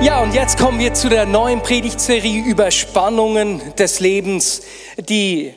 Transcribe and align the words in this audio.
Ja, 0.00 0.22
und 0.22 0.32
jetzt 0.32 0.56
kommen 0.60 0.78
wir 0.78 0.94
zu 0.94 1.08
der 1.08 1.26
neuen 1.26 1.60
Predigtserie 1.60 2.44
über 2.44 2.70
Spannungen 2.70 3.60
des 3.74 3.98
Lebens, 3.98 4.62
die 4.96 5.52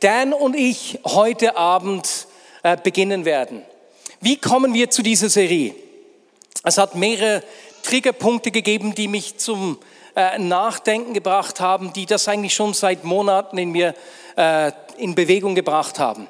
Dan 0.00 0.34
und 0.34 0.54
ich 0.54 1.00
heute 1.06 1.56
Abend 1.56 2.26
äh, 2.62 2.76
beginnen 2.76 3.24
werden. 3.24 3.62
Wie 4.20 4.36
kommen 4.36 4.74
wir 4.74 4.90
zu 4.90 5.02
dieser 5.02 5.30
Serie? 5.30 5.74
Es 6.64 6.76
hat 6.76 6.96
mehrere 6.96 7.42
Triggerpunkte 7.82 8.50
gegeben, 8.50 8.94
die 8.94 9.08
mich 9.08 9.38
zum 9.38 9.78
äh, 10.14 10.38
Nachdenken 10.38 11.14
gebracht 11.14 11.58
haben, 11.58 11.94
die 11.94 12.04
das 12.04 12.28
eigentlich 12.28 12.54
schon 12.54 12.74
seit 12.74 13.04
Monaten 13.04 13.56
in 13.56 13.70
mir 13.70 13.94
äh, 14.36 14.70
in 14.98 15.14
Bewegung 15.14 15.54
gebracht 15.54 15.98
haben. 15.98 16.28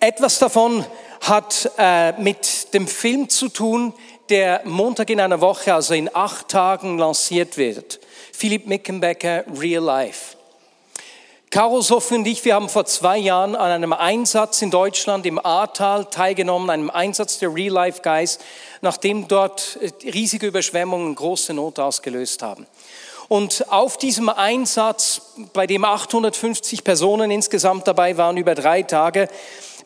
Etwas 0.00 0.40
davon 0.40 0.84
hat 1.20 1.70
äh, 1.78 2.10
mit 2.20 2.74
dem 2.74 2.88
Film 2.88 3.28
zu 3.28 3.48
tun, 3.48 3.94
der 4.32 4.62
Montag 4.64 5.10
in 5.10 5.20
einer 5.20 5.42
Woche, 5.42 5.74
also 5.74 5.92
in 5.92 6.08
acht 6.14 6.48
Tagen 6.48 6.96
lanciert 6.96 7.58
wird. 7.58 8.00
Philipp 8.32 8.66
Mickenbecker, 8.66 9.44
Real 9.60 9.84
Life. 9.84 10.38
Caro 11.50 11.82
Sophie 11.82 12.14
und 12.14 12.26
ich, 12.26 12.42
wir 12.46 12.54
haben 12.54 12.70
vor 12.70 12.86
zwei 12.86 13.18
Jahren 13.18 13.54
an 13.54 13.70
einem 13.70 13.92
Einsatz 13.92 14.62
in 14.62 14.70
Deutschland 14.70 15.26
im 15.26 15.38
Ahrtal 15.38 16.06
teilgenommen, 16.06 16.70
einem 16.70 16.88
Einsatz 16.88 17.40
der 17.40 17.54
Real 17.54 17.74
Life 17.74 18.00
Guys, 18.02 18.38
nachdem 18.80 19.28
dort 19.28 19.78
riesige 20.02 20.46
Überschwemmungen 20.46 21.14
große 21.14 21.52
Not 21.52 21.78
ausgelöst 21.78 22.42
haben. 22.42 22.66
Und 23.28 23.70
auf 23.70 23.98
diesem 23.98 24.30
Einsatz, 24.30 25.34
bei 25.52 25.66
dem 25.66 25.84
850 25.84 26.84
Personen 26.84 27.30
insgesamt 27.30 27.86
dabei 27.86 28.16
waren 28.16 28.38
über 28.38 28.54
drei 28.54 28.82
Tage, 28.82 29.28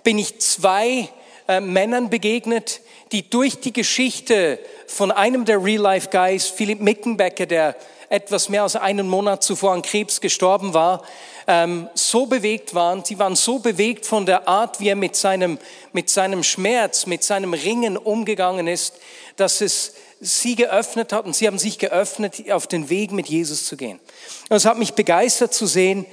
bin 0.04 0.18
ich 0.18 0.38
zwei 0.38 1.08
äh, 1.48 1.60
Männern 1.60 2.10
begegnet, 2.10 2.80
die 3.12 3.28
durch 3.28 3.60
die 3.60 3.72
Geschichte 3.72 4.58
von 4.86 5.10
einem 5.10 5.44
der 5.44 5.62
Real-Life 5.62 6.08
Guys, 6.10 6.46
Philipp 6.48 6.80
Mickenbecker, 6.80 7.46
der 7.46 7.76
etwas 8.08 8.48
mehr 8.48 8.62
als 8.62 8.76
einen 8.76 9.08
Monat 9.08 9.42
zuvor 9.42 9.72
an 9.72 9.82
Krebs 9.82 10.20
gestorben 10.20 10.74
war, 10.74 11.02
ähm, 11.46 11.88
so 11.94 12.26
bewegt 12.26 12.74
waren. 12.74 13.04
Sie 13.04 13.18
waren 13.18 13.36
so 13.36 13.58
bewegt 13.58 14.06
von 14.06 14.26
der 14.26 14.48
Art, 14.48 14.80
wie 14.80 14.88
er 14.88 14.96
mit 14.96 15.16
seinem, 15.16 15.58
mit 15.92 16.10
seinem 16.10 16.42
Schmerz, 16.42 17.06
mit 17.06 17.22
seinem 17.22 17.54
Ringen 17.54 17.96
umgegangen 17.96 18.66
ist, 18.66 18.94
dass 19.36 19.60
es 19.60 19.94
sie 20.20 20.56
geöffnet 20.56 21.12
hat 21.12 21.26
und 21.26 21.36
sie 21.36 21.46
haben 21.46 21.58
sich 21.58 21.78
geöffnet, 21.78 22.50
auf 22.50 22.66
den 22.66 22.88
Weg 22.88 23.12
mit 23.12 23.28
Jesus 23.28 23.66
zu 23.66 23.76
gehen. 23.76 24.00
Und 24.48 24.56
es 24.56 24.64
hat 24.64 24.78
mich 24.78 24.94
begeistert 24.94 25.52
zu 25.52 25.66
sehen, 25.66 26.06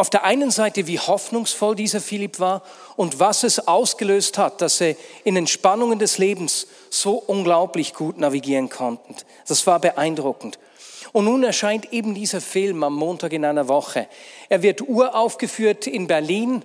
auf 0.00 0.10
der 0.10 0.24
einen 0.24 0.50
Seite, 0.50 0.86
wie 0.86 0.98
hoffnungsvoll 0.98 1.76
dieser 1.76 2.00
Philipp 2.00 2.40
war 2.40 2.62
und 2.96 3.20
was 3.20 3.42
es 3.42 3.68
ausgelöst 3.68 4.38
hat, 4.38 4.62
dass 4.62 4.80
er 4.80 4.96
in 5.24 5.34
den 5.34 5.46
Spannungen 5.46 5.98
des 5.98 6.16
Lebens 6.16 6.66
so 6.88 7.12
unglaublich 7.14 7.92
gut 7.92 8.18
navigieren 8.18 8.70
konnte. 8.70 9.02
Das 9.46 9.66
war 9.66 9.78
beeindruckend. 9.78 10.58
Und 11.12 11.26
nun 11.26 11.44
erscheint 11.44 11.92
eben 11.92 12.14
dieser 12.14 12.40
Film 12.40 12.82
am 12.82 12.94
Montag 12.94 13.32
in 13.32 13.44
einer 13.44 13.68
Woche. 13.68 14.06
Er 14.48 14.62
wird 14.62 14.80
uraufgeführt 14.88 15.86
in 15.86 16.06
Berlin. 16.06 16.62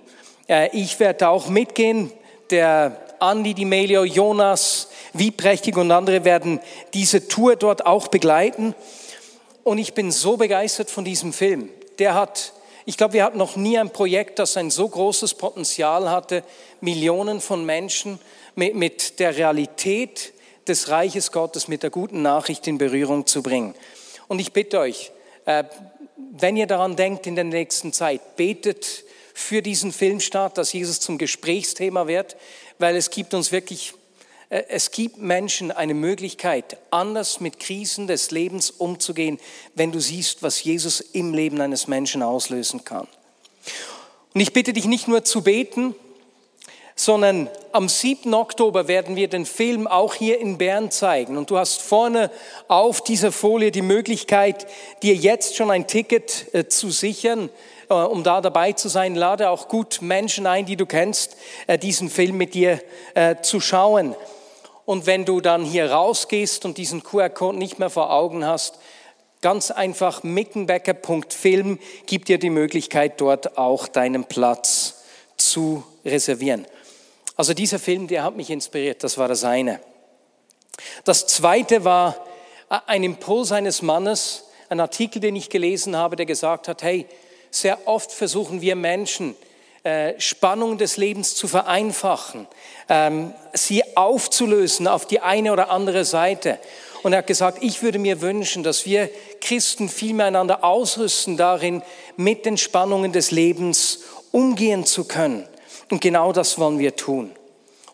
Äh, 0.48 0.70
ich 0.72 0.98
werde 0.98 1.28
auch 1.28 1.48
mitgehen. 1.48 2.12
Der 2.50 3.00
Andi, 3.18 3.54
Di 3.54 3.64
Melio, 3.64 4.04
Jonas, 4.04 4.88
Wieprächtig 5.12 5.76
und 5.76 5.90
andere 5.90 6.24
werden 6.24 6.60
diese 6.94 7.28
Tour 7.28 7.56
dort 7.56 7.84
auch 7.84 8.08
begleiten. 8.08 8.74
Und 9.64 9.78
ich 9.78 9.94
bin 9.94 10.10
so 10.10 10.36
begeistert 10.36 10.90
von 10.90 11.04
diesem 11.04 11.32
Film. 11.32 11.68
Der 11.98 12.14
hat 12.14 12.52
ich 12.88 12.96
glaube, 12.96 13.14
wir 13.14 13.24
hatten 13.24 13.36
noch 13.36 13.56
nie 13.56 13.76
ein 13.76 13.90
Projekt, 13.90 14.38
das 14.38 14.56
ein 14.56 14.70
so 14.70 14.88
großes 14.88 15.34
Potenzial 15.34 16.08
hatte, 16.08 16.44
Millionen 16.80 17.40
von 17.40 17.66
Menschen 17.66 18.20
mit, 18.54 18.76
mit 18.76 19.18
der 19.18 19.36
Realität 19.36 20.32
des 20.68 20.88
Reiches 20.88 21.32
Gottes, 21.32 21.66
mit 21.66 21.82
der 21.82 21.90
guten 21.90 22.22
Nachricht 22.22 22.66
in 22.68 22.78
Berührung 22.78 23.26
zu 23.26 23.42
bringen. 23.42 23.74
Und 24.28 24.38
ich 24.38 24.52
bitte 24.52 24.78
euch, 24.78 25.10
äh, 25.46 25.64
wenn 26.16 26.56
ihr 26.56 26.68
daran 26.68 26.94
denkt 26.94 27.26
in 27.26 27.34
der 27.34 27.44
nächsten 27.44 27.92
Zeit, 27.92 28.36
betet 28.36 29.04
für 29.34 29.62
diesen 29.62 29.92
Filmstart, 29.92 30.56
dass 30.56 30.72
Jesus 30.72 31.00
zum 31.00 31.18
Gesprächsthema 31.18 32.06
wird, 32.06 32.36
weil 32.78 32.94
es 32.94 33.10
gibt 33.10 33.34
uns 33.34 33.50
wirklich 33.50 33.94
es 34.48 34.92
gibt 34.92 35.18
Menschen 35.18 35.72
eine 35.72 35.94
Möglichkeit, 35.94 36.76
anders 36.90 37.40
mit 37.40 37.58
Krisen 37.58 38.06
des 38.06 38.30
Lebens 38.30 38.70
umzugehen, 38.70 39.40
wenn 39.74 39.90
du 39.90 39.98
siehst, 39.98 40.42
was 40.42 40.62
Jesus 40.62 41.00
im 41.00 41.34
Leben 41.34 41.60
eines 41.60 41.88
Menschen 41.88 42.22
auslösen 42.22 42.84
kann. 42.84 43.08
Und 44.34 44.40
ich 44.40 44.52
bitte 44.52 44.72
dich 44.72 44.84
nicht 44.84 45.08
nur 45.08 45.24
zu 45.24 45.42
beten, 45.42 45.96
sondern 46.94 47.50
am 47.72 47.88
7. 47.88 48.32
Oktober 48.32 48.88
werden 48.88 49.16
wir 49.16 49.28
den 49.28 49.44
Film 49.44 49.86
auch 49.86 50.14
hier 50.14 50.38
in 50.40 50.58
Bern 50.58 50.90
zeigen. 50.90 51.36
Und 51.36 51.50
du 51.50 51.58
hast 51.58 51.82
vorne 51.82 52.30
auf 52.68 53.02
dieser 53.02 53.32
Folie 53.32 53.70
die 53.70 53.82
Möglichkeit, 53.82 54.66
dir 55.02 55.14
jetzt 55.14 55.56
schon 55.56 55.70
ein 55.70 55.86
Ticket 55.86 56.54
äh, 56.54 56.68
zu 56.68 56.90
sichern, 56.90 57.50
äh, 57.90 57.94
um 57.94 58.22
da 58.22 58.40
dabei 58.40 58.72
zu 58.72 58.88
sein. 58.88 59.14
Lade 59.14 59.50
auch 59.50 59.68
gut 59.68 60.00
Menschen 60.00 60.46
ein, 60.46 60.64
die 60.64 60.76
du 60.76 60.86
kennst, 60.86 61.36
diesen 61.82 62.08
Film 62.08 62.36
mit 62.36 62.54
dir 62.54 62.80
zu 63.42 63.60
schauen. 63.60 64.14
Und 64.86 65.04
wenn 65.04 65.24
du 65.24 65.40
dann 65.40 65.64
hier 65.64 65.90
rausgehst 65.90 66.64
und 66.64 66.78
diesen 66.78 67.02
QR-Code 67.02 67.58
nicht 67.58 67.78
mehr 67.78 67.90
vor 67.90 68.12
Augen 68.12 68.46
hast, 68.46 68.78
ganz 69.42 69.70
einfach 69.70 70.22
mickenbecker.film 70.22 71.78
gibt 72.06 72.28
dir 72.28 72.38
die 72.38 72.50
Möglichkeit, 72.50 73.20
dort 73.20 73.58
auch 73.58 73.88
deinen 73.88 74.24
Platz 74.24 75.02
zu 75.36 75.84
reservieren. 76.04 76.66
Also 77.36 77.52
dieser 77.52 77.80
Film, 77.80 78.06
der 78.06 78.22
hat 78.22 78.36
mich 78.36 78.48
inspiriert, 78.48 79.04
das 79.04 79.18
war 79.18 79.28
das 79.28 79.44
eine. 79.44 79.80
Das 81.04 81.26
zweite 81.26 81.84
war 81.84 82.16
ein 82.86 83.02
Impuls 83.02 83.52
eines 83.52 83.82
Mannes, 83.82 84.44
ein 84.68 84.80
Artikel, 84.80 85.20
den 85.20 85.36
ich 85.36 85.50
gelesen 85.50 85.96
habe, 85.96 86.16
der 86.16 86.26
gesagt 86.26 86.68
hat, 86.68 86.82
hey, 86.82 87.06
sehr 87.50 87.86
oft 87.88 88.12
versuchen 88.12 88.60
wir 88.60 88.76
Menschen, 88.76 89.34
Spannung 90.18 90.78
des 90.78 90.96
Lebens 90.96 91.34
zu 91.34 91.48
vereinfachen, 91.48 92.46
ähm, 92.88 93.32
sie 93.52 93.96
aufzulösen 93.96 94.88
auf 94.88 95.06
die 95.06 95.20
eine 95.20 95.52
oder 95.52 95.70
andere 95.70 96.04
Seite. 96.04 96.58
Und 97.02 97.12
er 97.12 97.18
hat 97.18 97.26
gesagt, 97.26 97.58
ich 97.62 97.82
würde 97.82 97.98
mir 97.98 98.20
wünschen, 98.20 98.62
dass 98.62 98.84
wir 98.84 99.08
Christen 99.40 99.88
viel 99.88 100.14
mehr 100.14 100.26
einander 100.26 100.64
ausrüsten 100.64 101.36
darin, 101.36 101.82
mit 102.16 102.46
den 102.46 102.56
Spannungen 102.56 103.12
des 103.12 103.30
Lebens 103.30 104.00
umgehen 104.32 104.84
zu 104.84 105.04
können. 105.04 105.46
Und 105.90 106.00
genau 106.00 106.32
das 106.32 106.58
wollen 106.58 106.78
wir 106.78 106.96
tun. 106.96 107.30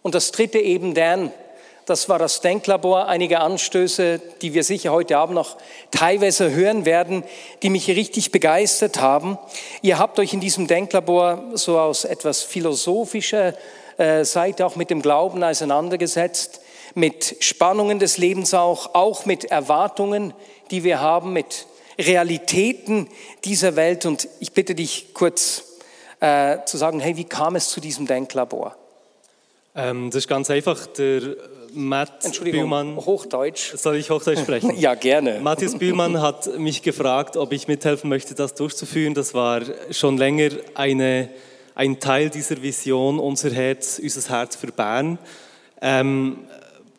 Und 0.00 0.14
das 0.14 0.32
dritte 0.32 0.58
eben, 0.58 0.94
Dan, 0.94 1.30
das 1.86 2.08
war 2.08 2.18
das 2.18 2.40
Denklabor, 2.40 3.08
einige 3.08 3.40
Anstöße, 3.40 4.20
die 4.40 4.54
wir 4.54 4.62
sicher 4.62 4.92
heute 4.92 5.18
Abend 5.18 5.34
noch 5.34 5.56
teilweise 5.90 6.52
hören 6.52 6.84
werden, 6.84 7.24
die 7.62 7.70
mich 7.70 7.88
richtig 7.88 8.30
begeistert 8.30 9.00
haben. 9.00 9.38
Ihr 9.82 9.98
habt 9.98 10.18
euch 10.18 10.32
in 10.32 10.40
diesem 10.40 10.66
Denklabor 10.66 11.42
so 11.54 11.78
aus 11.78 12.04
etwas 12.04 12.42
philosophischer 12.42 13.54
äh, 13.98 14.24
Seite 14.24 14.64
auch 14.64 14.76
mit 14.76 14.90
dem 14.90 15.02
Glauben 15.02 15.42
auseinandergesetzt, 15.42 16.60
mit 16.94 17.36
Spannungen 17.40 17.98
des 17.98 18.16
Lebens 18.16 18.54
auch, 18.54 18.94
auch 18.94 19.26
mit 19.26 19.46
Erwartungen, 19.46 20.34
die 20.70 20.84
wir 20.84 21.00
haben, 21.00 21.32
mit 21.32 21.66
Realitäten 21.98 23.08
dieser 23.44 23.76
Welt. 23.76 24.06
Und 24.06 24.28
ich 24.40 24.52
bitte 24.52 24.74
dich 24.74 25.14
kurz 25.14 25.64
äh, 26.20 26.58
zu 26.64 26.76
sagen, 26.76 27.00
hey, 27.00 27.16
wie 27.16 27.24
kam 27.24 27.56
es 27.56 27.68
zu 27.68 27.80
diesem 27.80 28.06
Denklabor? 28.06 28.76
Ähm, 29.74 30.10
das 30.10 30.24
ist 30.24 30.28
ganz 30.28 30.50
einfach. 30.50 30.86
Der 30.86 31.36
Matt 31.74 32.24
Entschuldigung, 32.24 32.60
Bühlmann. 32.60 32.96
Hochdeutsch. 32.96 33.76
Soll 33.76 33.96
ich 33.96 34.10
Hochdeutsch 34.10 34.40
sprechen? 34.42 34.76
ja, 34.78 34.94
gerne. 34.94 35.40
Matthias 35.40 35.76
Bühlmann 35.76 36.20
hat 36.20 36.58
mich 36.58 36.82
gefragt, 36.82 37.36
ob 37.36 37.52
ich 37.52 37.68
mithelfen 37.68 38.10
möchte, 38.10 38.34
das 38.34 38.54
durchzuführen. 38.54 39.14
Das 39.14 39.34
war 39.34 39.62
schon 39.90 40.18
länger 40.18 40.50
eine, 40.74 41.30
ein 41.74 42.00
Teil 42.00 42.30
dieser 42.30 42.62
Vision, 42.62 43.18
unser 43.18 43.50
Herz, 43.50 43.98
unser 44.02 44.28
Herz 44.30 44.56
für 44.56 44.68
Bern. 44.68 45.18
Ähm, 45.80 46.38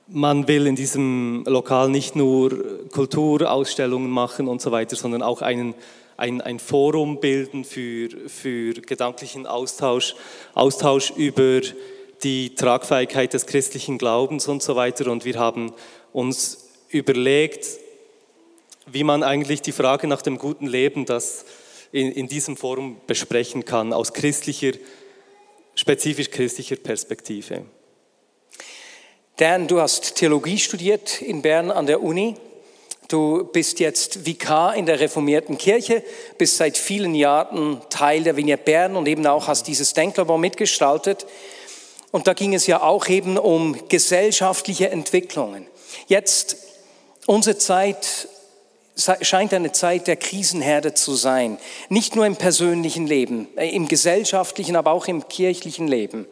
man 0.07 0.47
will 0.47 0.67
in 0.67 0.75
diesem 0.75 1.43
Lokal 1.47 1.89
nicht 1.89 2.15
nur 2.15 2.87
Kulturausstellungen 2.89 4.09
machen 4.09 4.47
und 4.47 4.61
so 4.61 4.71
weiter, 4.71 4.95
sondern 4.95 5.23
auch 5.23 5.41
einen, 5.41 5.73
ein, 6.17 6.41
ein 6.41 6.59
Forum 6.59 7.19
bilden 7.19 7.63
für, 7.63 8.09
für 8.27 8.73
gedanklichen 8.73 9.47
Austausch, 9.47 10.15
Austausch 10.53 11.11
über 11.11 11.61
die 12.23 12.55
Tragfähigkeit 12.55 13.33
des 13.33 13.45
christlichen 13.45 13.97
Glaubens 13.97 14.47
und 14.47 14.63
so 14.63 14.75
weiter. 14.75 15.11
Und 15.11 15.25
wir 15.25 15.37
haben 15.39 15.73
uns 16.11 16.69
überlegt, 16.89 17.67
wie 18.85 19.03
man 19.03 19.23
eigentlich 19.23 19.61
die 19.61 19.71
Frage 19.71 20.07
nach 20.07 20.21
dem 20.21 20.37
guten 20.37 20.67
Leben, 20.67 21.05
das 21.05 21.45
in, 21.91 22.11
in 22.11 22.27
diesem 22.27 22.57
Forum 22.57 22.97
besprechen 23.07 23.65
kann, 23.65 23.93
aus 23.93 24.13
christlicher, 24.13 24.71
spezifisch 25.75 26.31
christlicher 26.31 26.75
Perspektive. 26.75 27.65
Dan, 29.37 29.67
du 29.67 29.81
hast 29.81 30.15
Theologie 30.15 30.59
studiert 30.59 31.21
in 31.21 31.41
Bern 31.41 31.71
an 31.71 31.87
der 31.87 32.03
Uni. 32.03 32.35
Du 33.07 33.43
bist 33.43 33.79
jetzt 33.79 34.25
Vikar 34.25 34.75
in 34.75 34.85
der 34.85 34.99
reformierten 34.99 35.57
Kirche, 35.57 36.03
bist 36.37 36.57
seit 36.57 36.77
vielen 36.77 37.15
Jahren 37.15 37.81
Teil 37.89 38.23
der 38.23 38.37
Vignette 38.37 38.63
Bern 38.63 38.95
und 38.95 39.07
eben 39.07 39.25
auch 39.27 39.47
hast 39.47 39.67
dieses 39.67 39.93
Denklabor 39.93 40.37
mitgestaltet. 40.37 41.25
Und 42.13 42.27
da 42.27 42.33
ging 42.33 42.53
es 42.53 42.67
ja 42.67 42.83
auch 42.83 43.07
eben 43.07 43.39
um 43.39 43.89
gesellschaftliche 43.89 44.91
Entwicklungen. 44.91 45.65
Jetzt, 46.05 46.57
unsere 47.25 47.57
Zeit 47.57 48.27
scheint 49.21 49.51
eine 49.51 49.71
Zeit 49.71 50.05
der 50.05 50.15
Krisenherde 50.15 50.93
zu 50.93 51.15
sein. 51.15 51.57
Nicht 51.89 52.15
nur 52.15 52.27
im 52.27 52.35
persönlichen 52.35 53.07
Leben, 53.07 53.47
äh, 53.57 53.67
im 53.69 53.87
gesellschaftlichen, 53.87 54.75
aber 54.75 54.91
auch 54.91 55.07
im 55.07 55.27
kirchlichen 55.27 55.87
Leben. 55.87 56.27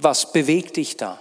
Was 0.00 0.32
bewegt 0.32 0.78
dich 0.78 0.96
da? 0.96 1.20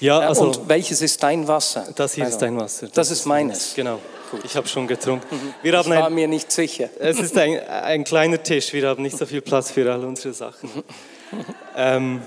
Ja, 0.00 0.20
äh, 0.20 0.26
also, 0.26 0.46
Und 0.46 0.68
welches 0.68 1.00
ist 1.00 1.22
dein 1.22 1.46
Wasser? 1.46 1.86
Das 1.94 2.14
hier 2.14 2.24
also, 2.24 2.34
ist 2.34 2.42
dein 2.42 2.58
Wasser. 2.58 2.86
Das, 2.86 2.94
das 3.08 3.10
ist 3.12 3.26
meines. 3.26 3.76
Genau. 3.76 4.00
Gut. 4.34 4.44
Ich 4.44 4.56
habe 4.56 4.66
schon 4.66 4.88
getrunken. 4.88 5.36
Mhm. 5.36 5.54
Wir 5.62 5.78
haben 5.78 5.92
ich 5.92 5.98
war 5.98 6.06
ein, 6.08 6.14
mir 6.14 6.26
nicht 6.26 6.50
sicher. 6.50 6.90
Es 6.98 7.20
ist 7.20 7.38
ein, 7.38 7.56
ein, 7.68 8.02
kleiner 8.02 8.42
Tisch. 8.42 8.72
Wir 8.72 8.88
haben 8.88 9.00
nicht 9.00 9.16
so 9.16 9.26
viel 9.26 9.40
Platz 9.40 9.70
für 9.70 9.92
all 9.92 10.04
unsere 10.04 10.34
Sachen. 10.34 10.68
ähm, 11.76 12.20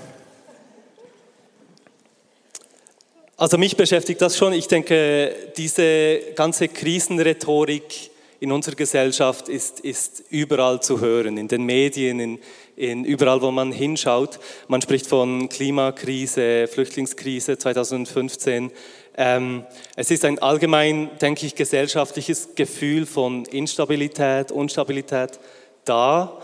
Also 3.36 3.58
mich 3.58 3.76
beschäftigt 3.76 4.22
das 4.22 4.38
schon. 4.38 4.54
Ich 4.54 4.68
denke, 4.68 5.34
diese 5.58 6.20
ganze 6.34 6.68
Krisenrhetorik 6.68 8.10
in 8.40 8.52
unserer 8.52 8.74
Gesellschaft 8.74 9.50
ist, 9.50 9.80
ist 9.80 10.24
überall 10.30 10.80
zu 10.80 11.00
hören, 11.00 11.36
in 11.36 11.46
den 11.46 11.64
Medien, 11.64 12.20
in, 12.20 12.38
in 12.74 13.04
überall, 13.04 13.42
wo 13.42 13.50
man 13.50 13.70
hinschaut. 13.70 14.40
Man 14.66 14.80
spricht 14.80 15.06
von 15.06 15.50
Klimakrise, 15.50 16.68
Flüchtlingskrise 16.68 17.58
2015. 17.58 18.72
Ähm, 19.20 19.64
es 19.96 20.12
ist 20.12 20.24
ein 20.24 20.38
allgemein, 20.38 21.10
denke 21.20 21.44
ich, 21.44 21.56
gesellschaftliches 21.56 22.54
Gefühl 22.54 23.04
von 23.04 23.44
Instabilität, 23.46 24.52
Unstabilität 24.52 25.40
da. 25.84 26.40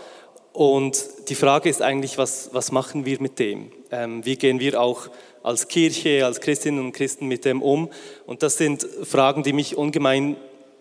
Und 0.51 1.01
die 1.29 1.35
Frage 1.35 1.69
ist 1.69 1.81
eigentlich, 1.81 2.17
was, 2.17 2.49
was 2.51 2.73
machen 2.73 3.05
wir 3.05 3.21
mit 3.21 3.39
dem? 3.39 3.71
Ähm, 3.91 4.25
wie 4.25 4.35
gehen 4.35 4.59
wir 4.59 4.81
auch 4.81 5.07
als 5.41 5.69
Kirche, 5.69 6.25
als 6.25 6.41
Christinnen 6.41 6.83
und 6.83 6.91
Christen 6.91 7.27
mit 7.27 7.45
dem 7.45 7.61
um? 7.61 7.89
Und 8.25 8.43
das 8.43 8.57
sind 8.57 8.85
Fragen, 9.03 9.43
die 9.43 9.53
mich 9.53 9.77
ungemein 9.77 10.35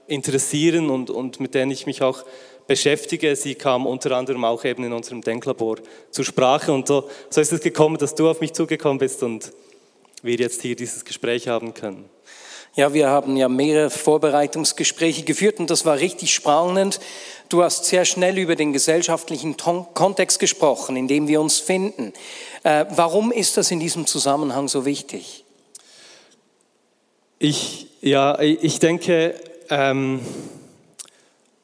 interessieren 0.09 0.91
und, 0.91 1.11
und 1.11 1.39
mit 1.39 1.55
denen 1.55 1.71
ich 1.71 1.87
mich 1.87 2.03
auch 2.03 2.25
beschäftige. 2.67 3.37
Sie 3.37 3.55
kam 3.55 3.87
unter 3.87 4.17
anderem 4.17 4.45
auch 4.45 4.65
eben 4.65 4.83
in 4.83 4.93
unserem 4.93 5.21
Denklabor 5.21 5.77
zur 6.11 6.25
Sprache. 6.25 6.73
Und 6.73 6.89
so, 6.89 7.09
so 7.31 7.41
ist 7.41 7.53
es 7.53 7.61
gekommen, 7.61 7.99
dass 7.99 8.17
du 8.17 8.29
auf 8.29 8.41
mich 8.41 8.53
zugekommen 8.53 8.99
bist 8.99 9.23
und 9.23 9.53
wir 10.25 10.37
jetzt 10.37 10.63
hier 10.63 10.75
dieses 10.75 11.05
Gespräch 11.05 11.49
haben 11.49 11.75
können. 11.75 12.09
Ja, 12.77 12.93
wir 12.93 13.09
haben 13.09 13.37
ja 13.37 13.49
mehrere 13.49 13.89
Vorbereitungsgespräche 13.89 15.23
geführt 15.23 15.61
und 15.61 15.71
das 15.71 15.85
war 15.85 16.01
richtig 16.01 16.35
spannend. 16.35 16.99
Du 17.49 17.63
hast 17.63 17.85
sehr 17.85 18.05
schnell 18.05 18.37
über 18.37 18.57
den 18.57 18.73
gesellschaftlichen 18.73 19.57
Kontext 19.57 20.41
gesprochen, 20.41 20.97
in 20.97 21.07
dem 21.07 21.29
wir 21.29 21.41
uns 21.41 21.61
finden. 21.61 22.13
Äh, 22.65 22.87
warum 22.91 23.31
ist 23.31 23.57
das 23.57 23.71
in 23.71 23.79
diesem 23.79 24.07
Zusammenhang 24.07 24.67
so 24.67 24.85
wichtig? 24.85 25.45
Ich, 27.39 27.87
ja, 28.01 28.41
ich 28.41 28.81
denke, 28.81 29.35
ähm, 29.71 30.21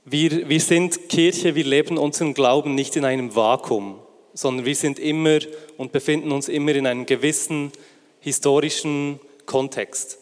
wir, 0.04 0.48
wir 0.48 0.60
sind 0.60 1.08
Kirche, 1.08 1.54
wir 1.54 1.64
leben 1.64 1.98
unseren 1.98 2.34
Glauben 2.34 2.74
nicht 2.74 2.94
in 2.94 3.04
einem 3.04 3.34
Vakuum, 3.34 3.98
sondern 4.34 4.66
wir 4.66 4.76
sind 4.76 4.98
immer 4.98 5.38
und 5.76 5.90
befinden 5.90 6.30
uns 6.30 6.48
immer 6.48 6.74
in 6.74 6.86
einem 6.86 7.06
gewissen 7.06 7.72
historischen 8.20 9.20
Kontext. 9.46 10.19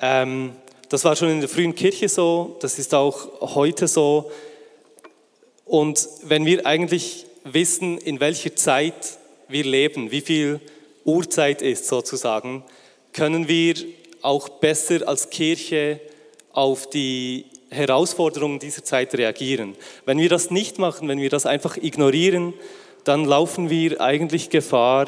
Ähm, 0.00 0.52
das 0.88 1.04
war 1.04 1.14
schon 1.14 1.30
in 1.30 1.40
der 1.40 1.48
frühen 1.48 1.74
Kirche 1.74 2.08
so, 2.08 2.56
das 2.60 2.78
ist 2.78 2.94
auch 2.94 3.54
heute 3.54 3.86
so. 3.86 4.30
Und 5.64 6.08
wenn 6.24 6.44
wir 6.44 6.66
eigentlich 6.66 7.26
wissen, 7.44 7.98
in 7.98 8.18
welcher 8.18 8.56
Zeit 8.56 9.18
wir 9.48 9.64
leben, 9.64 10.10
wie 10.10 10.20
viel 10.20 10.60
Uhrzeit 11.04 11.62
ist 11.62 11.86
sozusagen, 11.86 12.64
können 13.12 13.48
wir 13.48 13.74
auch 14.22 14.48
besser 14.48 15.06
als 15.06 15.30
Kirche 15.30 16.00
auf 16.52 16.90
die 16.90 17.46
Herausforderungen 17.70 18.58
dieser 18.58 18.84
Zeit 18.84 19.14
reagieren. 19.14 19.76
Wenn 20.04 20.18
wir 20.18 20.28
das 20.28 20.50
nicht 20.50 20.78
machen, 20.78 21.08
wenn 21.08 21.20
wir 21.20 21.30
das 21.30 21.46
einfach 21.46 21.76
ignorieren, 21.76 22.52
dann 23.04 23.24
laufen 23.24 23.70
wir 23.70 24.00
eigentlich 24.00 24.50
Gefahr, 24.50 25.06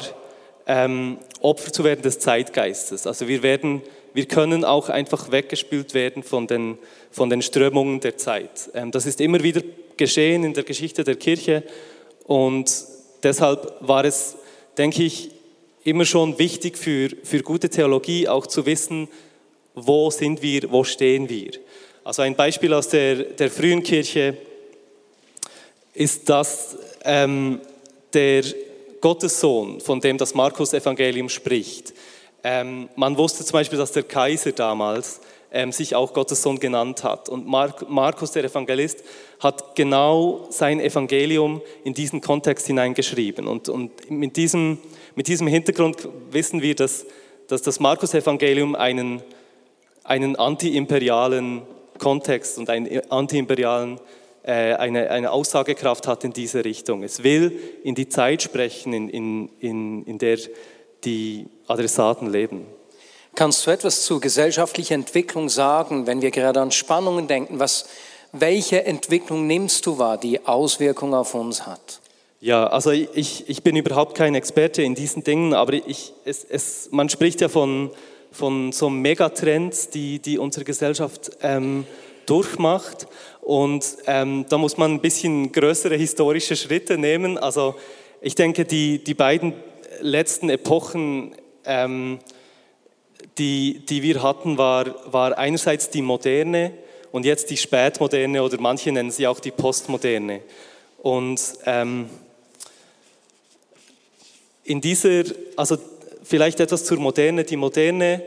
ähm, 0.67 1.17
Opfer 1.41 1.71
zu 1.71 1.83
werden 1.83 2.01
des 2.01 2.19
Zeitgeistes. 2.19 3.05
Also 3.07 3.27
wir, 3.27 3.43
werden, 3.43 3.81
wir 4.13 4.25
können 4.25 4.63
auch 4.63 4.89
einfach 4.89 5.31
weggespült 5.31 5.93
werden 5.93 6.23
von 6.23 6.47
den, 6.47 6.77
von 7.11 7.29
den 7.29 7.41
Strömungen 7.41 7.99
der 7.99 8.17
Zeit. 8.17 8.69
Ähm, 8.73 8.91
das 8.91 9.05
ist 9.05 9.21
immer 9.21 9.43
wieder 9.43 9.61
geschehen 9.97 10.43
in 10.43 10.53
der 10.53 10.63
Geschichte 10.63 11.03
der 11.03 11.15
Kirche 11.15 11.63
und 12.25 12.73
deshalb 13.21 13.75
war 13.79 14.05
es, 14.05 14.35
denke 14.77 15.03
ich, 15.03 15.31
immer 15.83 16.05
schon 16.05 16.39
wichtig 16.39 16.77
für, 16.77 17.09
für 17.23 17.41
gute 17.41 17.69
Theologie 17.69 18.27
auch 18.27 18.47
zu 18.47 18.65
wissen, 18.65 19.09
wo 19.75 20.09
sind 20.09 20.41
wir, 20.41 20.71
wo 20.71 20.83
stehen 20.83 21.29
wir. 21.29 21.51
Also 22.03 22.21
ein 22.21 22.35
Beispiel 22.35 22.73
aus 22.73 22.89
der, 22.89 23.15
der 23.15 23.49
frühen 23.49 23.83
Kirche 23.83 24.37
ist 25.93 26.29
das 26.29 26.77
ähm, 27.03 27.61
der 28.13 28.43
Gottessohn, 29.03 29.81
von 29.81 29.99
dem 29.99 30.17
das 30.17 30.33
Markus-Evangelium 30.33 31.27
spricht. 31.27 31.93
Ähm, 32.41 32.87
man 32.95 33.17
wusste 33.17 33.43
zum 33.43 33.51
Beispiel, 33.51 33.77
dass 33.77 33.91
der 33.91 34.03
Kaiser 34.03 34.53
damals 34.53 35.19
ähm, 35.51 35.73
sich 35.73 35.93
auch 35.93 36.13
Gottes 36.13 36.41
Sohn 36.41 36.57
genannt 36.57 37.03
hat. 37.03 37.27
Und 37.27 37.45
Mark, 37.45 37.89
Markus, 37.89 38.31
der 38.31 38.45
Evangelist, 38.45 39.03
hat 39.41 39.75
genau 39.75 40.47
sein 40.51 40.79
Evangelium 40.79 41.61
in 41.83 41.93
diesen 41.93 42.21
Kontext 42.21 42.65
hineingeschrieben. 42.67 43.45
Und, 43.45 43.67
und 43.67 44.09
mit, 44.09 44.37
diesem, 44.37 44.77
mit 45.15 45.27
diesem 45.27 45.47
Hintergrund 45.47 46.07
wissen 46.31 46.61
wir, 46.61 46.73
dass, 46.73 47.05
dass 47.49 47.61
das 47.61 47.81
Markus-Evangelium 47.81 48.73
einen, 48.73 49.21
einen 50.05 50.37
antiimperialen 50.37 51.63
Kontext 51.97 52.57
und 52.57 52.69
einen 52.69 53.01
antiimperialen 53.11 53.99
eine, 54.51 55.09
eine 55.09 55.31
Aussagekraft 55.31 56.07
hat 56.07 56.23
in 56.23 56.33
diese 56.33 56.65
Richtung. 56.65 57.03
Es 57.03 57.23
will 57.23 57.57
in 57.83 57.95
die 57.95 58.09
Zeit 58.09 58.41
sprechen, 58.41 58.93
in, 58.93 59.09
in, 59.09 59.49
in, 59.59 60.03
in 60.05 60.17
der 60.17 60.37
die 61.03 61.47
Adressaten 61.67 62.29
leben. 62.29 62.65
Kannst 63.35 63.65
du 63.65 63.71
etwas 63.71 64.03
zur 64.03 64.21
gesellschaftlichen 64.21 64.93
Entwicklung 65.01 65.49
sagen, 65.49 66.05
wenn 66.05 66.21
wir 66.21 66.31
gerade 66.31 66.61
an 66.61 66.71
Spannungen 66.71 67.27
denken? 67.27 67.59
Was, 67.59 67.85
welche 68.31 68.85
Entwicklung 68.85 69.47
nimmst 69.47 69.85
du 69.85 69.97
wahr, 69.97 70.17
die 70.17 70.45
Auswirkungen 70.45 71.13
auf 71.13 71.33
uns 71.33 71.65
hat? 71.65 71.99
Ja, 72.39 72.67
also 72.67 72.91
ich, 72.91 73.49
ich 73.49 73.63
bin 73.63 73.75
überhaupt 73.75 74.17
kein 74.17 74.35
Experte 74.35 74.83
in 74.83 74.95
diesen 74.95 75.23
Dingen, 75.23 75.53
aber 75.53 75.73
ich, 75.73 76.13
es, 76.25 76.43
es, 76.43 76.89
man 76.91 77.09
spricht 77.09 77.41
ja 77.41 77.47
von, 77.47 77.89
von 78.31 78.71
so 78.71 78.89
Megatrends, 78.89 79.89
die, 79.89 80.19
die 80.19 80.37
unsere 80.37 80.65
Gesellschaft 80.65 81.31
ähm, 81.41 81.87
durchmacht. 82.25 83.07
Und 83.43 83.97
ähm, 84.07 84.45
da 84.49 84.57
muss 84.57 84.77
man 84.77 84.93
ein 84.93 85.01
bisschen 85.01 85.51
größere 85.51 85.95
historische 85.95 86.55
Schritte 86.55 86.97
nehmen. 86.97 87.37
Also 87.37 87.75
ich 88.21 88.35
denke, 88.35 88.65
die, 88.65 89.03
die 89.03 89.13
beiden 89.13 89.53
letzten 90.01 90.49
Epochen 90.49 91.35
ähm, 91.65 92.19
die, 93.37 93.83
die 93.87 94.03
wir 94.03 94.21
hatten, 94.21 94.57
war, 94.57 95.11
war 95.11 95.37
einerseits 95.37 95.89
die 95.89 96.01
moderne 96.01 96.73
und 97.11 97.25
jetzt 97.25 97.49
die 97.49 97.57
spätmoderne 97.57 98.43
oder 98.43 98.59
manche 98.59 98.91
nennen 98.91 99.11
sie 99.11 99.27
auch 99.27 99.39
die 99.39 99.51
postmoderne. 99.51 100.41
Und 101.01 101.41
ähm, 101.65 102.09
in 104.63 104.81
dieser, 104.81 105.23
also 105.55 105.77
vielleicht 106.23 106.59
etwas 106.59 106.85
zur 106.85 106.99
Moderne. 106.99 107.43
Die 107.43 107.57
Moderne 107.57 108.21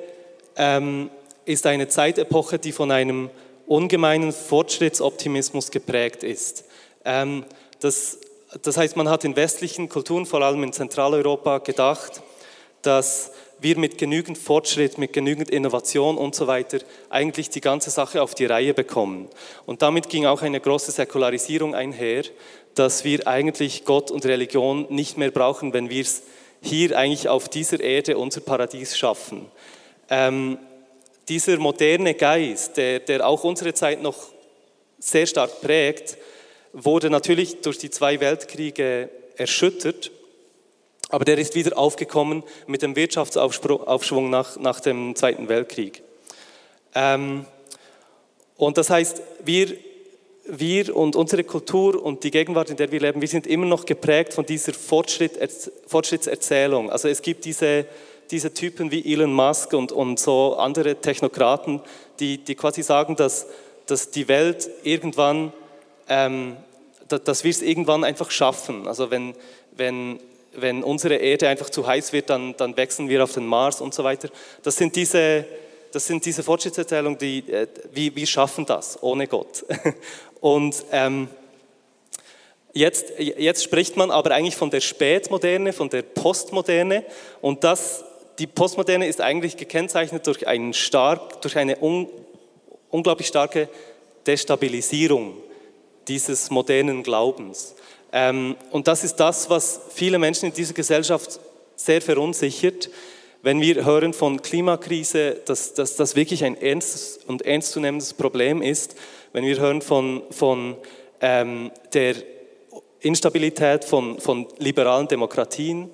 ähm, 0.56 1.10
ist 1.44 1.66
eine 1.66 1.88
Zeitepoche, 1.88 2.58
die 2.58 2.72
von 2.72 2.90
einem 2.90 3.30
ungemeinen 3.66 4.32
Fortschrittsoptimismus 4.32 5.70
geprägt 5.70 6.22
ist. 6.22 6.64
Ähm, 7.04 7.44
das, 7.80 8.18
das 8.62 8.76
heißt, 8.76 8.96
man 8.96 9.08
hat 9.08 9.24
in 9.24 9.36
westlichen 9.36 9.88
Kulturen, 9.88 10.26
vor 10.26 10.42
allem 10.42 10.62
in 10.62 10.72
Zentraleuropa, 10.72 11.58
gedacht, 11.58 12.22
dass 12.82 13.32
wir 13.58 13.78
mit 13.78 13.98
genügend 13.98 14.38
Fortschritt, 14.38 14.98
mit 14.98 15.12
genügend 15.12 15.50
Innovation 15.50 16.18
und 16.18 16.34
so 16.34 16.46
weiter 16.46 16.78
eigentlich 17.08 17.50
die 17.50 17.60
ganze 17.60 17.90
Sache 17.90 18.22
auf 18.22 18.34
die 18.34 18.44
Reihe 18.44 18.74
bekommen. 18.74 19.28
Und 19.64 19.82
damit 19.82 20.08
ging 20.08 20.26
auch 20.26 20.42
eine 20.42 20.60
große 20.60 20.92
Säkularisierung 20.92 21.74
einher, 21.74 22.24
dass 22.74 23.04
wir 23.04 23.26
eigentlich 23.26 23.84
Gott 23.84 24.10
und 24.10 24.26
Religion 24.26 24.86
nicht 24.90 25.16
mehr 25.16 25.30
brauchen, 25.30 25.72
wenn 25.72 25.88
wir 25.88 26.02
es 26.02 26.22
hier 26.60 26.96
eigentlich 26.96 27.28
auf 27.28 27.48
dieser 27.48 27.80
Erde 27.80 28.18
unser 28.18 28.40
Paradies 28.40 28.96
schaffen. 28.96 29.46
Ähm, 30.10 30.58
dieser 31.28 31.58
moderne 31.58 32.14
Geist, 32.14 32.76
der, 32.76 33.00
der 33.00 33.26
auch 33.26 33.44
unsere 33.44 33.74
Zeit 33.74 34.02
noch 34.02 34.16
sehr 34.98 35.26
stark 35.26 35.60
prägt, 35.60 36.16
wurde 36.72 37.10
natürlich 37.10 37.60
durch 37.62 37.78
die 37.78 37.90
zwei 37.90 38.20
Weltkriege 38.20 39.08
erschüttert, 39.36 40.10
aber 41.08 41.24
der 41.24 41.38
ist 41.38 41.54
wieder 41.54 41.78
aufgekommen 41.78 42.42
mit 42.66 42.82
dem 42.82 42.96
Wirtschaftsaufschwung 42.96 44.30
nach, 44.30 44.56
nach 44.58 44.80
dem 44.80 45.14
Zweiten 45.14 45.48
Weltkrieg. 45.48 46.02
Ähm, 46.94 47.46
und 48.56 48.78
das 48.78 48.90
heißt, 48.90 49.22
wir, 49.44 49.76
wir 50.46 50.96
und 50.96 51.14
unsere 51.14 51.44
Kultur 51.44 52.02
und 52.02 52.24
die 52.24 52.30
Gegenwart, 52.30 52.70
in 52.70 52.76
der 52.76 52.90
wir 52.90 53.00
leben, 53.00 53.20
wir 53.20 53.28
sind 53.28 53.46
immer 53.46 53.66
noch 53.66 53.84
geprägt 53.84 54.32
von 54.32 54.46
dieser 54.46 54.72
Fortschritt, 54.72 55.38
Fortschrittserzählung. 55.86 56.90
Also 56.90 57.08
es 57.08 57.22
gibt 57.22 57.44
diese, 57.44 57.86
diese 58.30 58.52
Typen 58.52 58.90
wie 58.90 59.12
Elon 59.12 59.32
Musk 59.32 59.72
und, 59.72 59.92
und 59.92 60.18
so 60.18 60.56
andere 60.56 60.96
Technokraten, 60.96 61.80
die, 62.20 62.38
die 62.38 62.54
quasi 62.54 62.82
sagen, 62.82 63.16
dass, 63.16 63.46
dass 63.86 64.10
die 64.10 64.28
Welt 64.28 64.68
irgendwann, 64.82 65.52
ähm, 66.08 66.56
dass 67.08 67.44
wir 67.44 67.50
es 67.50 67.62
irgendwann 67.62 68.04
einfach 68.04 68.30
schaffen. 68.30 68.88
Also 68.88 69.10
wenn, 69.10 69.34
wenn, 69.76 70.18
wenn 70.54 70.82
unsere 70.82 71.16
Erde 71.16 71.48
einfach 71.48 71.70
zu 71.70 71.86
heiß 71.86 72.12
wird, 72.12 72.30
dann, 72.30 72.56
dann 72.56 72.76
wechseln 72.76 73.08
wir 73.08 73.22
auf 73.22 73.32
den 73.32 73.46
Mars 73.46 73.80
und 73.80 73.94
so 73.94 74.04
weiter. 74.04 74.28
Das 74.62 74.76
sind 74.76 74.96
diese 74.96 75.46
das 75.96 76.06
sind 76.06 76.26
diese 76.26 76.42
Fortschrittserzählungen, 76.42 77.18
die, 77.18 77.38
äh, 77.50 77.66
wie, 77.92 78.14
wir 78.14 78.26
schaffen 78.26 78.66
das 78.66 79.02
ohne 79.02 79.26
Gott. 79.26 79.64
Und 80.40 80.84
ähm, 80.92 81.28
jetzt, 82.74 83.12
jetzt 83.18 83.64
spricht 83.64 83.96
man 83.96 84.10
aber 84.10 84.32
eigentlich 84.32 84.56
von 84.56 84.68
der 84.68 84.80
Spätmoderne, 84.80 85.72
von 85.72 85.88
der 85.88 86.02
Postmoderne. 86.02 87.04
Und 87.40 87.64
das, 87.64 88.04
die 88.38 88.46
Postmoderne 88.46 89.06
ist 89.06 89.20
eigentlich 89.20 89.56
gekennzeichnet 89.56 90.26
durch, 90.26 90.46
einen 90.46 90.74
stark, 90.74 91.40
durch 91.42 91.56
eine 91.56 91.82
un, 91.82 92.08
unglaublich 92.90 93.28
starke 93.28 93.68
Destabilisierung 94.26 95.36
dieses 96.08 96.50
modernen 96.50 97.02
Glaubens. 97.02 97.74
Ähm, 98.12 98.56
und 98.70 98.88
das 98.88 99.04
ist 99.04 99.16
das, 99.16 99.50
was 99.50 99.80
viele 99.94 100.18
Menschen 100.18 100.46
in 100.46 100.54
dieser 100.54 100.74
Gesellschaft 100.74 101.40
sehr 101.76 102.00
verunsichert 102.00 102.90
wenn 103.46 103.60
wir 103.60 103.84
hören 103.84 104.12
von 104.12 104.42
Klimakrise, 104.42 105.40
dass, 105.44 105.72
das 105.72 106.16
wirklich 106.16 106.42
ein 106.42 106.60
ernstes 106.60 107.20
und 107.28 107.42
ernstzunehmendes 107.42 108.14
Problem 108.14 108.60
ist, 108.60 108.96
wenn 109.32 109.44
wir 109.44 109.60
hören 109.60 109.82
von, 109.82 110.24
von 110.30 110.76
ähm, 111.20 111.70
der 111.92 112.16
Instabilität 112.98 113.84
von, 113.84 114.18
von 114.18 114.48
liberalen 114.58 115.06
Demokratien, 115.06 115.90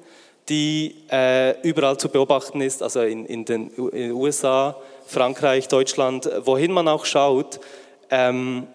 die 0.49 0.97
äh, 1.11 1.61
überall 1.63 1.99
zu 1.99 2.09
beobachten 2.09 2.61
ist, 2.61 2.83
also 2.83 3.03
in, 3.03 3.27
in, 3.27 3.45
den, 3.45 3.71
in, 3.71 4.13
USA, 4.13 4.77
Frankreich, 5.07 5.69
Deutschland, 5.69 6.29
wohin 6.45 6.73
man 6.73 6.89
auch 6.89 7.05
schaut, 7.05 7.61
ähm, 8.11 8.67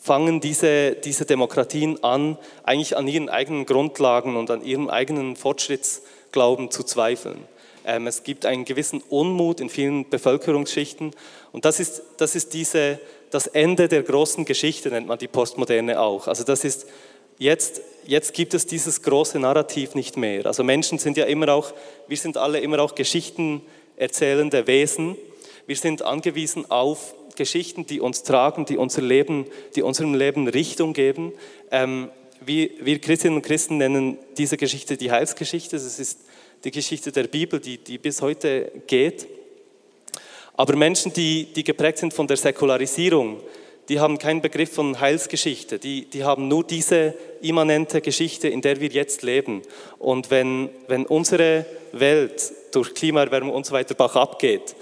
fangen 0.00 0.40
diese, 0.40 0.92
diese 0.92 1.26
Demokratien 1.26 2.02
an, 2.02 2.38
eigentlich 2.62 2.96
an 2.96 3.06
ihren 3.06 3.28
eigenen 3.28 3.66
Grundlagen 3.66 4.36
und 4.36 4.50
an 4.50 4.62
ihrem 4.62 4.88
eigenen 4.88 5.36
Fortschrittsglauben 5.36 6.70
zu 6.70 6.82
zweifeln. 6.82 7.44
Ähm, 7.84 8.06
es 8.06 8.22
gibt 8.22 8.46
einen 8.46 8.64
gewissen 8.64 9.02
Unmut 9.08 9.60
in 9.60 9.68
vielen 9.68 10.08
Bevölkerungsschichten. 10.08 11.12
Und 11.52 11.64
das 11.64 11.80
ist, 11.80 12.02
das 12.16 12.34
ist 12.34 12.54
diese, 12.54 13.00
das 13.30 13.46
Ende 13.46 13.88
der 13.88 14.02
großen 14.02 14.44
Geschichte, 14.44 14.90
nennt 14.90 15.06
man 15.06 15.18
die 15.18 15.28
Postmoderne 15.28 16.00
auch. 16.00 16.28
Also 16.28 16.44
das 16.44 16.64
ist, 16.64 16.86
jetzt, 17.38 17.80
jetzt 18.06 18.34
gibt 18.34 18.54
es 18.54 18.66
dieses 18.66 19.02
große 19.02 19.38
Narrativ 19.38 19.94
nicht 19.94 20.16
mehr. 20.16 20.46
Also 20.46 20.64
Menschen 20.64 20.98
sind 20.98 21.16
ja 21.16 21.24
immer 21.24 21.52
auch, 21.52 21.72
wir 22.06 22.16
sind 22.16 22.36
alle 22.36 22.60
immer 22.60 22.80
auch 22.80 22.94
Geschichten 22.94 23.62
erzählende 23.96 24.66
Wesen. 24.66 25.16
Wir 25.66 25.76
sind 25.76 26.02
angewiesen 26.02 26.70
auf 26.70 27.14
Geschichten, 27.36 27.86
die 27.86 28.00
uns 28.00 28.22
tragen, 28.22 28.64
die, 28.64 28.76
unser 28.76 29.02
Leben, 29.02 29.46
die 29.76 29.82
unserem 29.82 30.14
Leben 30.14 30.48
Richtung 30.48 30.92
geben. 30.92 31.32
Ähm, 31.70 32.10
wir, 32.40 32.70
wir 32.80 33.00
Christinnen 33.00 33.36
und 33.36 33.42
Christen 33.42 33.78
nennen 33.78 34.18
diese 34.36 34.56
Geschichte 34.56 34.96
die 34.96 35.10
Heilsgeschichte. 35.10 35.76
Das 35.76 35.98
ist 35.98 36.20
die 36.64 36.70
Geschichte 36.70 37.12
der 37.12 37.24
Bibel, 37.24 37.60
die, 37.60 37.78
die 37.78 37.98
bis 37.98 38.22
heute 38.22 38.70
geht. 38.86 39.26
Aber 40.54 40.74
Menschen, 40.74 41.12
die, 41.12 41.44
die 41.52 41.62
geprägt 41.62 41.98
sind 41.98 42.12
von 42.12 42.26
der 42.26 42.36
Säkularisierung, 42.36 43.40
die 43.88 44.00
haben 44.00 44.18
keinen 44.18 44.42
Begriff 44.42 44.72
von 44.74 45.00
Heilsgeschichte, 45.00 45.78
die, 45.78 46.04
die 46.04 46.24
haben 46.24 46.48
nur 46.48 46.64
diese 46.64 47.14
immanente 47.40 48.00
Geschichte, 48.00 48.48
in 48.48 48.60
der 48.60 48.80
wir 48.80 48.88
jetzt 48.88 49.22
leben. 49.22 49.62
Und 49.98 50.30
wenn, 50.30 50.68
wenn 50.88 51.06
unsere 51.06 51.64
Welt 51.92 52.52
durch 52.72 52.94
Klimaerwärmung 52.94 53.54
und 53.54 53.64
so 53.64 53.72
weiter 53.72 53.94
bach 53.94 54.14
abgeht, 54.14 54.74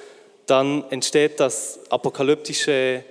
dann 0.46 0.84
entsteht 0.90 1.40
das 1.40 1.78
apokalyptische 1.88 3.04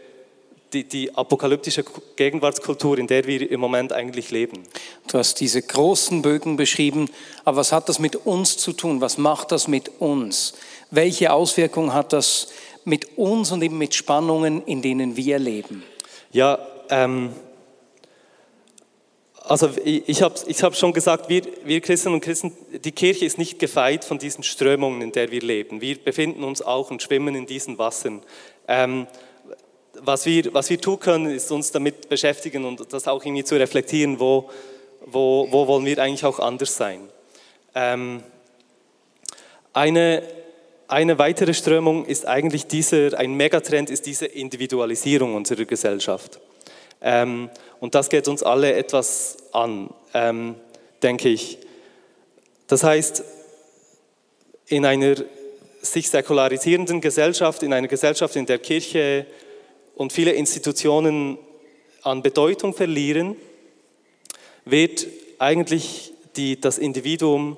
die, 0.73 0.83
die 0.83 1.15
apokalyptische 1.15 1.85
Gegenwartskultur, 2.15 2.97
in 2.97 3.07
der 3.07 3.25
wir 3.25 3.49
im 3.49 3.59
Moment 3.59 3.93
eigentlich 3.93 4.29
leben. 4.31 4.63
Du 5.09 5.17
hast 5.17 5.39
diese 5.39 5.61
großen 5.61 6.21
Bögen 6.21 6.57
beschrieben, 6.57 7.09
aber 7.45 7.57
was 7.57 7.71
hat 7.71 7.87
das 7.87 7.99
mit 7.99 8.15
uns 8.25 8.57
zu 8.57 8.73
tun? 8.73 8.99
Was 8.99 9.17
macht 9.17 9.51
das 9.51 9.67
mit 9.67 9.89
uns? 9.99 10.53
Welche 10.91 11.31
Auswirkungen 11.31 11.93
hat 11.93 12.13
das 12.13 12.49
mit 12.85 13.17
uns 13.17 13.51
und 13.51 13.61
eben 13.61 13.77
mit 13.77 13.93
Spannungen, 13.93 14.63
in 14.65 14.81
denen 14.81 15.17
wir 15.17 15.39
leben? 15.39 15.83
Ja, 16.31 16.59
ähm, 16.89 17.31
also 19.47 19.69
ich 19.83 20.21
habe 20.23 20.35
ich 20.47 20.63
hab 20.63 20.75
schon 20.75 20.91
gesagt, 20.91 21.29
wir, 21.29 21.43
wir 21.65 21.79
Christen 21.81 22.13
und 22.13 22.21
Christen, 22.21 22.51
die 22.83 22.91
Kirche 22.91 23.25
ist 23.25 23.37
nicht 23.37 23.59
gefeit 23.59 24.03
von 24.03 24.17
diesen 24.17 24.43
Strömungen, 24.43 25.01
in 25.01 25.11
der 25.11 25.29
wir 25.29 25.41
leben. 25.41 25.81
Wir 25.81 25.97
befinden 25.97 26.43
uns 26.43 26.61
auch 26.63 26.89
und 26.89 27.03
schwimmen 27.03 27.35
in 27.35 27.45
diesen 27.45 27.77
Wassern. 27.77 28.21
Ähm, 28.67 29.05
was 30.01 30.25
wir, 30.25 30.53
was 30.53 30.69
wir 30.69 30.81
tun 30.81 30.99
können, 30.99 31.27
ist 31.27 31.51
uns 31.51 31.71
damit 31.71 32.09
beschäftigen 32.09 32.65
und 32.65 32.91
das 32.91 33.07
auch 33.07 33.23
irgendwie 33.23 33.43
zu 33.43 33.55
reflektieren, 33.55 34.19
wo, 34.19 34.49
wo, 35.05 35.47
wo 35.51 35.67
wollen 35.67 35.85
wir 35.85 35.99
eigentlich 35.99 36.25
auch 36.25 36.39
anders 36.39 36.75
sein. 36.75 37.01
Ähm, 37.75 38.23
eine, 39.73 40.23
eine 40.87 41.17
weitere 41.17 41.53
Strömung 41.53 42.05
ist 42.05 42.27
eigentlich 42.27 42.67
dieser, 42.67 43.17
ein 43.17 43.33
Megatrend 43.33 43.89
ist 43.89 44.05
diese 44.05 44.25
Individualisierung 44.25 45.35
unserer 45.35 45.65
Gesellschaft. 45.65 46.39
Ähm, 47.01 47.49
und 47.79 47.95
das 47.95 48.09
geht 48.09 48.27
uns 48.27 48.43
alle 48.43 48.73
etwas 48.73 49.37
an, 49.51 49.89
ähm, 50.13 50.55
denke 51.01 51.29
ich. 51.29 51.57
Das 52.67 52.83
heißt, 52.83 53.23
in 54.67 54.85
einer 54.85 55.15
sich 55.81 56.09
säkularisierenden 56.09 57.01
Gesellschaft, 57.01 57.63
in 57.63 57.73
einer 57.73 57.87
Gesellschaft, 57.87 58.35
in 58.35 58.45
der 58.45 58.57
Kirche 58.59 59.25
und 59.95 60.13
viele 60.13 60.31
Institutionen 60.31 61.37
an 62.01 62.21
Bedeutung 62.23 62.73
verlieren, 62.73 63.35
wird 64.65 65.05
eigentlich 65.37 66.11
die, 66.35 66.59
das 66.59 66.77
Individuum 66.77 67.57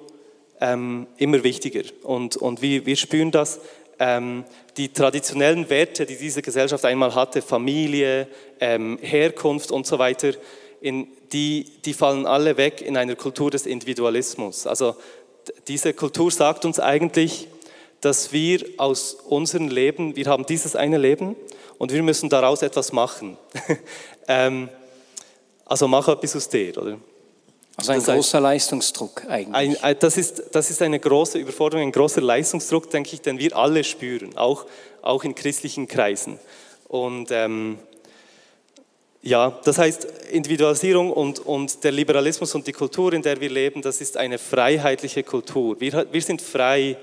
ähm, 0.61 1.07
immer 1.17 1.43
wichtiger. 1.43 1.83
Und, 2.03 2.37
und 2.37 2.61
wir, 2.61 2.85
wir 2.85 2.95
spüren 2.95 3.31
das. 3.31 3.59
Ähm, 3.99 4.43
die 4.77 4.93
traditionellen 4.93 5.69
Werte, 5.69 6.05
die 6.05 6.17
diese 6.17 6.41
Gesellschaft 6.41 6.85
einmal 6.85 7.15
hatte, 7.15 7.41
Familie, 7.41 8.27
ähm, 8.59 8.99
Herkunft 9.01 9.71
und 9.71 9.87
so 9.87 9.97
weiter, 9.97 10.33
in, 10.81 11.07
die, 11.31 11.65
die 11.83 11.93
fallen 11.93 12.25
alle 12.27 12.57
weg 12.57 12.81
in 12.81 12.95
einer 12.95 13.15
Kultur 13.15 13.49
des 13.49 13.65
Individualismus. 13.65 14.67
Also 14.67 14.95
diese 15.67 15.93
Kultur 15.93 16.29
sagt 16.31 16.65
uns 16.65 16.79
eigentlich, 16.79 17.47
dass 18.01 18.31
wir 18.31 18.63
aus 18.77 19.13
unserem 19.13 19.69
Leben, 19.69 20.15
wir 20.15 20.27
haben 20.27 20.45
dieses 20.45 20.75
eine 20.75 20.97
Leben 20.97 21.35
und 21.79 21.91
wir 21.91 22.03
müssen 22.03 22.29
daraus 22.29 22.61
etwas 22.61 22.91
machen. 22.91 23.37
ähm, 24.27 24.69
also 25.65 25.87
mach 25.87 26.07
etwas 26.07 26.35
aus 26.35 26.49
dir, 26.49 26.77
oder? 26.77 26.97
Also 27.77 27.91
ein 27.91 27.99
das 27.99 28.07
großer 28.07 28.37
heißt, 28.39 28.43
Leistungsdruck 28.43 29.25
eigentlich. 29.29 29.83
Ein, 29.83 29.95
das, 29.99 30.17
ist, 30.17 30.43
das 30.51 30.71
ist 30.71 30.81
eine 30.81 30.99
große 30.99 31.37
Überforderung, 31.37 31.85
ein 31.85 31.91
großer 31.91 32.21
Leistungsdruck, 32.21 32.89
denke 32.89 33.11
ich, 33.13 33.21
den 33.21 33.37
wir 33.37 33.55
alle 33.55 33.83
spüren, 33.83 34.35
auch, 34.35 34.65
auch 35.03 35.23
in 35.23 35.35
christlichen 35.35 35.87
Kreisen. 35.87 36.39
Und 36.87 37.29
ähm, 37.29 37.77
ja, 39.21 39.59
das 39.63 39.77
heißt, 39.77 40.05
Individualisierung 40.31 41.11
und, 41.11 41.39
und 41.39 41.83
der 41.83 41.91
Liberalismus 41.91 42.55
und 42.55 42.65
die 42.65 42.71
Kultur, 42.71 43.13
in 43.13 43.21
der 43.21 43.39
wir 43.39 43.49
leben, 43.49 43.83
das 43.83 44.01
ist 44.01 44.17
eine 44.17 44.39
freiheitliche 44.39 45.21
Kultur. 45.21 45.79
Wir, 45.79 46.07
wir 46.11 46.21
sind 46.23 46.41
frei, 46.41 46.97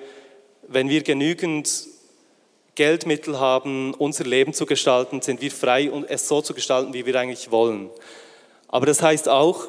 wenn 0.66 0.88
wir 0.88 1.02
genügend 1.02 1.86
Geldmittel 2.74 3.38
haben, 3.38 3.94
unser 3.94 4.24
Leben 4.24 4.52
zu 4.52 4.66
gestalten, 4.66 5.22
sind 5.22 5.40
wir 5.40 5.52
frei, 5.52 5.88
es 6.08 6.26
so 6.26 6.42
zu 6.42 6.52
gestalten, 6.52 6.92
wie 6.94 7.06
wir 7.06 7.14
eigentlich 7.14 7.52
wollen. 7.52 7.90
Aber 8.66 8.86
das 8.86 9.02
heißt 9.02 9.28
auch, 9.28 9.68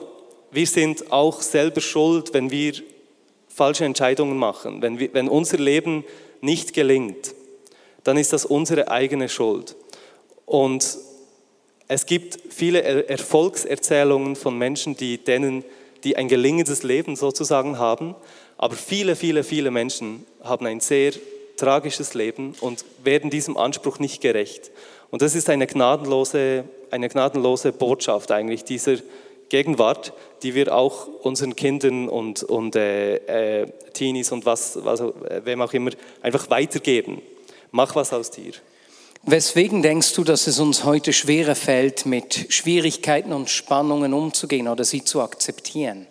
wir 0.51 0.67
sind 0.67 1.11
auch 1.11 1.41
selber 1.41 1.81
schuld, 1.81 2.33
wenn 2.33 2.51
wir 2.51 2.73
falsche 3.47 3.85
Entscheidungen 3.85 4.37
machen. 4.37 4.81
Wenn, 4.81 4.99
wir, 4.99 5.13
wenn 5.13 5.29
unser 5.29 5.57
Leben 5.57 6.03
nicht 6.41 6.73
gelingt, 6.73 7.33
dann 8.03 8.17
ist 8.17 8.33
das 8.33 8.45
unsere 8.45 8.89
eigene 8.89 9.29
Schuld. 9.29 9.75
Und 10.45 10.97
es 11.87 12.05
gibt 12.05 12.39
viele 12.49 12.83
Erfolgserzählungen 12.83 14.35
von 14.35 14.57
Menschen, 14.57 14.97
die, 14.97 15.17
denen, 15.17 15.63
die 16.03 16.17
ein 16.17 16.27
gelingendes 16.27 16.83
Leben 16.83 17.15
sozusagen 17.15 17.77
haben, 17.79 18.15
aber 18.57 18.75
viele, 18.75 19.15
viele, 19.15 19.43
viele 19.43 19.71
Menschen 19.71 20.25
haben 20.43 20.65
ein 20.65 20.79
sehr 20.79 21.13
tragisches 21.57 22.13
Leben 22.13 22.55
und 22.61 22.85
werden 23.03 23.29
diesem 23.29 23.57
Anspruch 23.57 23.99
nicht 23.99 24.21
gerecht. 24.21 24.71
Und 25.11 25.21
das 25.21 25.35
ist 25.35 25.49
eine 25.49 25.67
gnadenlose, 25.67 26.65
eine 26.91 27.09
gnadenlose 27.09 27.71
Botschaft 27.71 28.31
eigentlich 28.31 28.63
dieser 28.63 28.97
Gegenwart, 29.49 30.13
die 30.43 30.55
wir 30.55 30.75
auch 30.75 31.07
unseren 31.21 31.55
Kindern 31.55 32.09
und, 32.09 32.43
und 32.43 32.75
äh, 32.75 33.61
äh, 33.61 33.67
Teenies 33.93 34.31
und 34.31 34.45
was, 34.45 34.83
was, 34.83 34.99
äh, 34.99 35.41
wem 35.43 35.61
auch 35.61 35.73
immer 35.73 35.91
einfach 36.21 36.49
weitergeben. 36.49 37.21
Mach 37.71 37.95
was 37.95 38.13
aus 38.13 38.31
dir. 38.31 38.53
Weswegen 39.23 39.81
denkst 39.81 40.13
du, 40.13 40.23
dass 40.23 40.45
es 40.45 40.59
uns 40.59 40.83
heute 40.83 41.11
schwerer 41.11 41.55
fällt, 41.55 42.05
mit 42.05 42.47
Schwierigkeiten 42.49 43.33
und 43.33 43.49
Spannungen 43.49 44.13
umzugehen 44.13 44.67
oder 44.67 44.83
sie 44.83 45.03
zu 45.03 45.21
akzeptieren? 45.21 46.05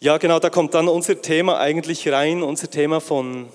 Ja, 0.00 0.18
genau, 0.18 0.38
da 0.38 0.50
kommt 0.50 0.74
dann 0.74 0.86
unser 0.86 1.20
Thema 1.20 1.58
eigentlich 1.58 2.08
rein, 2.08 2.42
unser 2.42 2.70
Thema 2.70 3.00
von, 3.00 3.48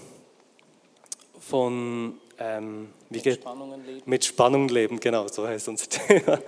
von 1.40 2.16
ähm, 2.40 2.90
mit, 3.10 3.34
Spannungen 3.34 3.86
leben. 3.86 4.02
mit 4.06 4.25
Spannung 4.25 4.68
leben, 4.70 5.00
genau, 5.00 5.28
so 5.28 5.48
heißt 5.48 5.68
unser 5.68 5.90
Thema. 5.90 6.40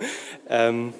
ähm, 0.48 0.92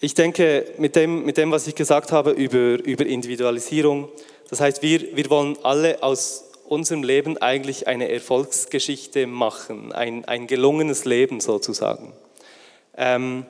ich 0.00 0.14
denke, 0.14 0.66
mit 0.78 0.94
dem, 0.94 1.24
mit 1.24 1.36
dem, 1.36 1.50
was 1.50 1.66
ich 1.66 1.74
gesagt 1.74 2.12
habe 2.12 2.30
über, 2.32 2.84
über 2.84 3.06
Individualisierung, 3.06 4.08
das 4.48 4.60
heißt, 4.60 4.82
wir, 4.82 5.16
wir 5.16 5.28
wollen 5.30 5.56
alle 5.62 6.02
aus 6.02 6.44
unserem 6.68 7.02
Leben 7.02 7.38
eigentlich 7.38 7.86
eine 7.86 8.10
Erfolgsgeschichte 8.10 9.26
machen, 9.26 9.92
ein, 9.92 10.24
ein 10.24 10.46
gelungenes 10.46 11.04
Leben 11.04 11.40
sozusagen. 11.40 12.12
Ähm, 12.96 13.46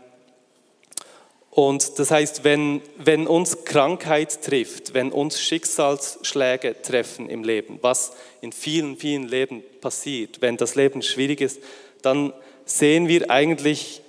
und 1.57 1.99
das 1.99 2.11
heißt, 2.11 2.45
wenn, 2.45 2.83
wenn 2.99 3.27
uns 3.27 3.65
Krankheit 3.65 4.43
trifft, 4.43 4.93
wenn 4.93 5.11
uns 5.11 5.41
Schicksalsschläge 5.41 6.83
treffen 6.83 7.31
im 7.31 7.43
Leben, 7.45 7.79
was 7.81 8.13
in 8.43 8.53
vielen, 8.53 8.99
vielen 8.99 9.27
Leben 9.27 9.63
passiert, 9.81 10.43
wenn 10.43 10.59
das 10.59 10.75
Leben 10.75 11.01
schwierig 11.01 11.41
ist, 11.41 11.59
dann 12.03 12.33
sehen 12.67 13.09
wir 13.09 13.31
eigentlich 13.31 14.03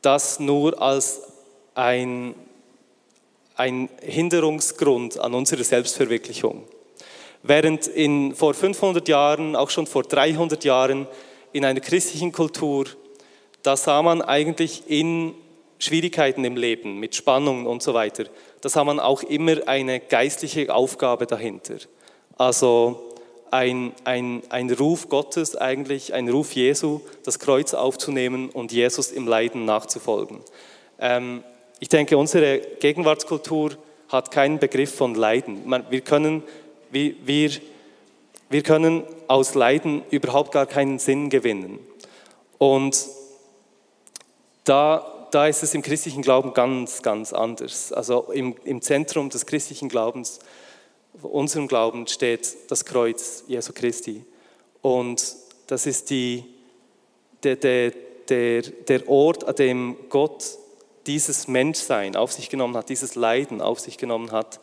das 0.00 0.38
nur 0.38 0.80
als 0.80 1.22
ein 1.74 2.34
ein 3.60 3.90
Hinderungsgrund 4.00 5.18
an 5.18 5.34
unserer 5.34 5.64
Selbstverwirklichung. 5.64 6.64
Während 7.42 7.88
in, 7.88 8.34
vor 8.34 8.54
500 8.54 9.06
Jahren, 9.06 9.54
auch 9.54 9.68
schon 9.68 9.86
vor 9.86 10.02
300 10.02 10.64
Jahren 10.64 11.06
in 11.52 11.66
einer 11.66 11.80
christlichen 11.80 12.32
Kultur, 12.32 12.86
da 13.62 13.76
sah 13.76 14.00
man 14.00 14.22
eigentlich 14.22 14.84
in 14.86 15.34
Schwierigkeiten 15.80 16.44
im 16.44 16.56
Leben, 16.56 16.98
mit 16.98 17.14
Spannungen 17.16 17.66
und 17.66 17.82
so 17.82 17.94
weiter, 17.94 18.24
da 18.60 18.68
sah 18.68 18.84
man 18.84 19.00
auch 19.00 19.22
immer 19.22 19.66
eine 19.66 19.98
geistliche 19.98 20.72
Aufgabe 20.72 21.26
dahinter. 21.26 21.76
Also 22.36 23.10
ein, 23.50 23.92
ein, 24.04 24.42
ein 24.50 24.70
Ruf 24.70 25.08
Gottes 25.08 25.56
eigentlich, 25.56 26.14
ein 26.14 26.28
Ruf 26.28 26.52
Jesu, 26.52 27.00
das 27.24 27.38
Kreuz 27.38 27.74
aufzunehmen 27.74 28.50
und 28.50 28.72
Jesus 28.72 29.10
im 29.10 29.26
Leiden 29.26 29.64
nachzufolgen. 29.64 30.40
Ähm, 31.00 31.42
ich 31.80 31.88
denke, 31.88 32.16
unsere 32.16 32.60
Gegenwartskultur 32.80 33.72
hat 34.08 34.30
keinen 34.30 34.58
Begriff 34.58 34.94
von 34.94 35.14
Leiden. 35.14 35.62
Wir 35.88 36.00
können, 36.02 36.42
wir, 36.90 37.14
wir 37.24 38.62
können 38.62 39.04
aus 39.28 39.54
Leiden 39.54 40.02
überhaupt 40.10 40.52
gar 40.52 40.66
keinen 40.66 40.98
Sinn 40.98 41.30
gewinnen. 41.30 41.78
Und 42.58 43.06
da, 44.64 45.19
da 45.30 45.46
ist 45.46 45.62
es 45.62 45.74
im 45.74 45.82
christlichen 45.82 46.22
Glauben 46.22 46.54
ganz, 46.54 47.02
ganz 47.02 47.32
anders. 47.32 47.92
Also 47.92 48.30
im, 48.32 48.56
im 48.64 48.82
Zentrum 48.82 49.30
des 49.30 49.46
christlichen 49.46 49.88
Glaubens, 49.88 50.40
unserem 51.22 51.68
Glauben 51.68 52.06
steht 52.06 52.70
das 52.70 52.84
Kreuz 52.84 53.44
Jesu 53.46 53.72
Christi. 53.72 54.24
Und 54.82 55.36
das 55.66 55.86
ist 55.86 56.10
die, 56.10 56.44
der, 57.42 57.56
der, 57.56 57.92
der, 58.28 58.62
der 58.62 59.08
Ort, 59.08 59.44
an 59.44 59.54
dem 59.56 59.96
Gott 60.08 60.44
dieses 61.06 61.48
Menschsein 61.48 62.16
auf 62.16 62.32
sich 62.32 62.48
genommen 62.50 62.76
hat, 62.76 62.88
dieses 62.88 63.14
Leiden 63.14 63.60
auf 63.60 63.80
sich 63.80 63.98
genommen 63.98 64.32
hat 64.32 64.60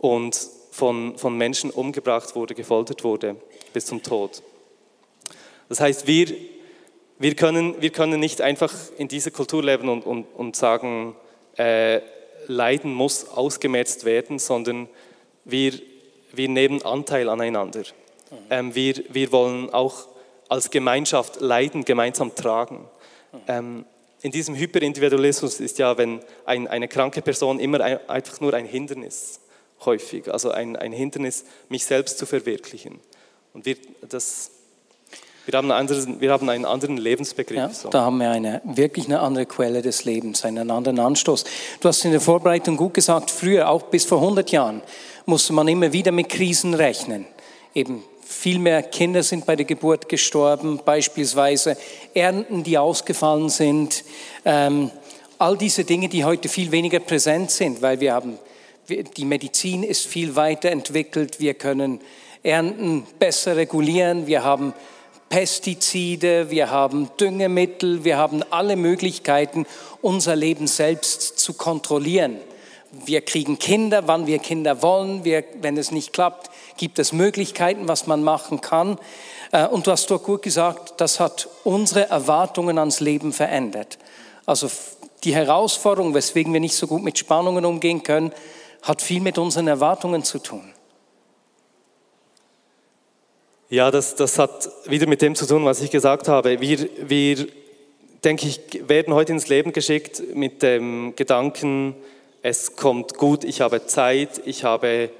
und 0.00 0.38
von, 0.70 1.18
von 1.18 1.36
Menschen 1.36 1.70
umgebracht 1.70 2.34
wurde, 2.34 2.54
gefoltert 2.54 3.04
wurde 3.04 3.36
bis 3.72 3.86
zum 3.86 4.02
Tod. 4.02 4.42
Das 5.68 5.80
heißt, 5.80 6.06
wir, 6.06 6.34
wir, 7.18 7.34
können, 7.34 7.80
wir 7.80 7.90
können 7.90 8.20
nicht 8.20 8.40
einfach 8.40 8.74
in 8.96 9.08
dieser 9.08 9.30
Kultur 9.30 9.62
leben 9.62 9.88
und, 9.88 10.06
und, 10.06 10.24
und 10.34 10.56
sagen, 10.56 11.16
äh, 11.56 12.00
Leiden 12.46 12.94
muss 12.94 13.28
ausgemerzt 13.28 14.04
werden, 14.04 14.38
sondern 14.38 14.88
wir, 15.44 15.74
wir 16.32 16.48
nehmen 16.48 16.82
Anteil 16.82 17.28
aneinander. 17.28 17.82
Ähm, 18.50 18.74
wir, 18.74 19.02
wir 19.10 19.32
wollen 19.32 19.70
auch 19.70 20.08
als 20.48 20.70
Gemeinschaft 20.70 21.40
Leiden 21.40 21.84
gemeinsam 21.84 22.34
tragen. 22.34 22.88
Ähm, 23.46 23.84
in 24.22 24.32
diesem 24.32 24.54
Hyperindividualismus 24.54 25.60
ist 25.60 25.78
ja, 25.78 25.96
wenn 25.96 26.20
ein, 26.44 26.66
eine 26.66 26.88
kranke 26.88 27.22
Person 27.22 27.60
immer 27.60 27.80
ein, 27.80 28.08
einfach 28.08 28.40
nur 28.40 28.54
ein 28.54 28.66
Hindernis, 28.66 29.40
häufig, 29.84 30.32
also 30.32 30.50
ein, 30.50 30.76
ein 30.76 30.92
Hindernis, 30.92 31.44
mich 31.68 31.84
selbst 31.84 32.18
zu 32.18 32.26
verwirklichen. 32.26 32.98
Und 33.52 33.66
wir, 33.66 33.76
das, 34.08 34.50
wir, 35.48 35.56
haben, 35.56 35.70
einen 35.70 35.88
anderen, 35.88 36.20
wir 36.20 36.30
haben 36.30 36.48
einen 36.50 36.66
anderen 36.66 36.98
Lebensbegriff. 36.98 37.56
Ja, 37.56 37.70
so. 37.70 37.88
Da 37.88 38.02
haben 38.02 38.18
wir 38.18 38.30
eine, 38.30 38.60
wirklich 38.64 39.06
eine 39.06 39.20
andere 39.20 39.46
Quelle 39.46 39.80
des 39.80 40.04
Lebens, 40.04 40.44
einen 40.44 40.70
anderen 40.70 40.98
Anstoß. 40.98 41.44
Du 41.80 41.88
hast 41.88 42.04
in 42.04 42.10
der 42.10 42.20
Vorbereitung 42.20 42.76
gut 42.76 42.92
gesagt, 42.92 43.30
früher, 43.30 43.70
auch 43.70 43.84
bis 43.84 44.04
vor 44.04 44.18
100 44.18 44.50
Jahren, 44.50 44.82
musste 45.24 45.54
man 45.54 45.66
immer 45.66 45.90
wieder 45.90 46.12
mit 46.12 46.28
Krisen 46.28 46.74
rechnen. 46.74 47.24
Eben 47.74 48.04
viel 48.26 48.58
mehr 48.58 48.82
Kinder 48.82 49.22
sind 49.22 49.46
bei 49.46 49.56
der 49.56 49.64
Geburt 49.64 50.10
gestorben, 50.10 50.80
beispielsweise 50.84 51.78
Ernten, 52.12 52.62
die 52.62 52.76
ausgefallen 52.76 53.48
sind. 53.48 54.04
Ähm, 54.44 54.90
all 55.38 55.56
diese 55.56 55.84
Dinge, 55.84 56.10
die 56.10 56.24
heute 56.26 56.50
viel 56.50 56.72
weniger 56.72 57.00
präsent 57.00 57.50
sind, 57.50 57.80
weil 57.80 58.00
wir 58.00 58.12
haben, 58.12 58.38
die 59.16 59.24
Medizin 59.24 59.82
ist 59.82 60.06
viel 60.06 60.36
weiterentwickelt, 60.36 61.40
wir 61.40 61.54
können 61.54 62.00
Ernten 62.42 63.06
besser 63.18 63.56
regulieren, 63.56 64.26
wir 64.26 64.44
haben 64.44 64.74
Pestizide, 65.28 66.50
wir 66.50 66.70
haben 66.70 67.10
Düngemittel, 67.20 68.04
wir 68.04 68.16
haben 68.16 68.42
alle 68.50 68.76
Möglichkeiten, 68.76 69.66
unser 70.00 70.36
Leben 70.36 70.66
selbst 70.66 71.38
zu 71.38 71.54
kontrollieren. 71.54 72.36
Wir 72.90 73.20
kriegen 73.20 73.58
Kinder, 73.58 74.06
wann 74.06 74.26
wir 74.26 74.38
Kinder 74.38 74.82
wollen. 74.82 75.24
Wir, 75.24 75.44
wenn 75.60 75.76
es 75.76 75.90
nicht 75.90 76.12
klappt, 76.12 76.50
gibt 76.78 76.98
es 76.98 77.12
Möglichkeiten, 77.12 77.86
was 77.86 78.06
man 78.06 78.22
machen 78.22 78.62
kann. 78.62 78.98
Äh, 79.52 79.66
und 79.66 79.86
du 79.86 79.90
hast 79.90 80.10
doch 80.10 80.22
gut 80.22 80.42
gesagt, 80.42 80.94
das 81.00 81.20
hat 81.20 81.48
unsere 81.64 82.08
Erwartungen 82.08 82.78
ans 82.78 83.00
Leben 83.00 83.32
verändert. 83.32 83.98
Also 84.46 84.70
die 85.24 85.34
Herausforderung, 85.34 86.14
weswegen 86.14 86.52
wir 86.52 86.60
nicht 86.60 86.76
so 86.76 86.86
gut 86.86 87.02
mit 87.02 87.18
Spannungen 87.18 87.66
umgehen 87.66 88.02
können, 88.02 88.32
hat 88.82 89.02
viel 89.02 89.20
mit 89.20 89.36
unseren 89.36 89.68
Erwartungen 89.68 90.22
zu 90.22 90.38
tun. 90.38 90.72
Ja, 93.70 93.90
das, 93.90 94.14
das 94.14 94.38
hat 94.38 94.70
wieder 94.86 95.06
mit 95.06 95.20
dem 95.20 95.34
zu 95.34 95.46
tun, 95.46 95.66
was 95.66 95.82
ich 95.82 95.90
gesagt 95.90 96.26
habe. 96.26 96.58
Wir, 96.62 96.88
wir, 97.06 97.46
denke 98.24 98.46
ich, 98.46 98.88
werden 98.88 99.12
heute 99.12 99.32
ins 99.32 99.48
Leben 99.48 99.74
geschickt 99.74 100.22
mit 100.34 100.62
dem 100.62 101.14
Gedanken, 101.16 101.94
es 102.40 102.76
kommt 102.76 103.18
gut, 103.18 103.44
ich 103.44 103.60
habe 103.60 103.84
Zeit, 103.84 104.40
ich 104.46 104.64
habe 104.64 105.10